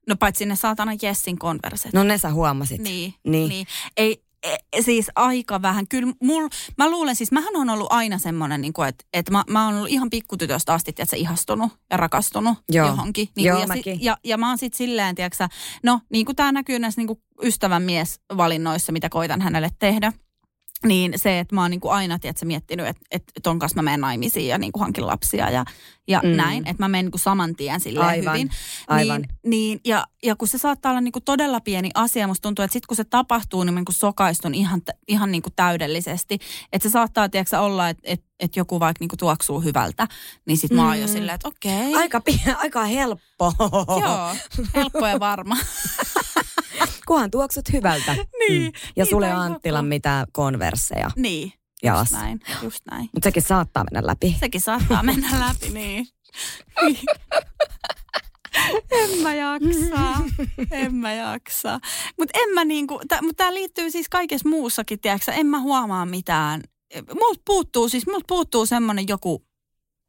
[0.09, 1.93] No paitsi ne saatana Jessin konverset.
[1.93, 2.81] No ne sä huomasit.
[2.81, 3.49] Niin, Niin.
[3.49, 3.67] niin.
[3.97, 5.89] Ei, e- siis aika vähän.
[5.89, 6.49] Kyllä mul,
[6.79, 9.75] mä luulen, siis mähän on ollut aina semmoinen, niin kuin, että, että mä, mä oon
[9.77, 12.87] ollut ihan pikkutytöstä asti, että se ihastunut ja rakastunut Joo.
[12.87, 13.29] johonkin.
[13.37, 14.05] Niin Joo, ja, mäkin.
[14.05, 15.49] ja, ja, mä oon sitten silleen, tiedätkö,
[15.83, 20.13] no niin kuin tämä näkyy näissä niin kuin ystävän miesvalinnoissa, mitä koitan hänelle tehdä.
[20.87, 23.83] Niin se, että mä oon niin kuin aina tiedätkö, miettinyt, että, että ton kanssa mä
[23.83, 25.65] menen naimisiin ja niin kuin hankin lapsia ja,
[26.09, 26.29] ja Mm.
[26.29, 26.67] näin.
[26.69, 28.51] Että mä menen niin kuin saman tien silleen Aivan, hyvin.
[28.89, 29.21] aivan.
[29.21, 32.63] Niin, niin, ja, ja kun se saattaa olla niin kuin todella pieni asia, musta tuntuu,
[32.63, 36.39] että sitten kun se tapahtuu, niin mä niin kuin sokaistun ihan, ihan niin kuin täydellisesti.
[36.73, 40.09] Että se saattaa, tiedätkö, olla, että, että, että joku vaikka niin kuin tuoksuu hyvältä,
[40.47, 41.13] niin sitten mä oon jo Mm.
[41.13, 41.95] silleen, että okei.
[41.95, 43.53] Aika, pi- aika helppo.
[44.01, 44.37] Joo,
[44.75, 45.57] helppo ja varma.
[47.09, 48.15] Kunhan tuoksut hyvältä.
[48.15, 48.65] Niin, Mm.
[48.97, 49.89] Ja niin sulle Anttilan joku.
[49.89, 52.19] mitään konverseja niin, just jalassa.
[52.19, 53.03] näin, just näin.
[53.03, 54.37] Mutta sekin saattaa mennä läpi.
[54.41, 56.07] Sekin saattaa mennä läpi, niin.
[58.91, 60.17] en mä jaksa,
[60.71, 61.81] en mä jaksa.
[62.19, 66.07] Mutta en mä niinku, tä, mut tää liittyy siis kaikessa muussakin, tiedätkö, en mä huomaa
[66.07, 66.63] mitään.
[67.21, 69.45] Multa puuttuu, siis multa puuttuu semmonen joku,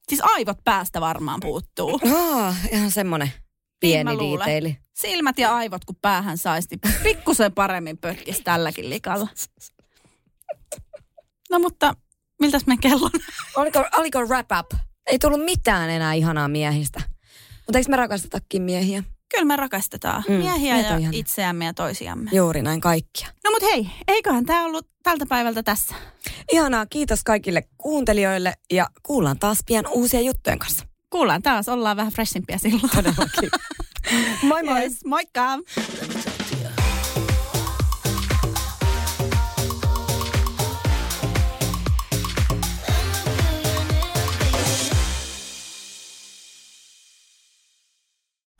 [0.10, 2.00] siis aivot päästä varmaan puuttuu.
[2.04, 3.32] Oh, ihan semmonen
[3.80, 4.46] pieni Niin mä luulen.
[4.48, 4.78] diiteili.
[4.94, 9.28] Silmät ja aivot, kun päähän saisi, niin pikkusen paremmin pökkis tälläkin likalla.
[11.52, 11.96] No mutta,
[12.42, 13.10] miltäs me kello?
[13.56, 14.82] Oliko, oliko wrap up?
[15.08, 17.02] Ei tullut mitään enää ihanaa miehistä.
[17.68, 19.04] Mutta eikö me rakastetakin miehiä?
[19.32, 21.10] Kyllä me rakastetaan Mm, miehiä ja ihania.
[21.12, 22.30] itseämme ja toisiamme.
[22.34, 23.28] Juuri näin kaikkia.
[23.44, 25.96] No mut hei, eiköhän tämä ollut tältä päivältä tässä.
[26.52, 30.86] Ihanaa, kiitos kaikille kuuntelijoille ja kuullaan taas pian uusia juttujen kanssa.
[31.10, 32.90] Kuullaan taas, ollaan vähän freshimpiä silloin.
[32.96, 33.50] Todellakin.
[34.50, 34.82] moi moi!
[34.82, 35.60] Yes, moikka!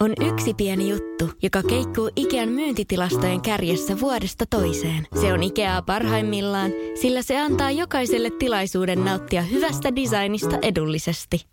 [0.02, 5.08] On yksi pieni juttu, joka keikkuu Ikean myyntitilastojen kärjessä vuodesta toiseen.
[5.22, 11.53] Se on Ikeaa parhaimmillaan, sillä se antaa jokaiselle tilaisuuden nauttia hyvästä designista edullisesti.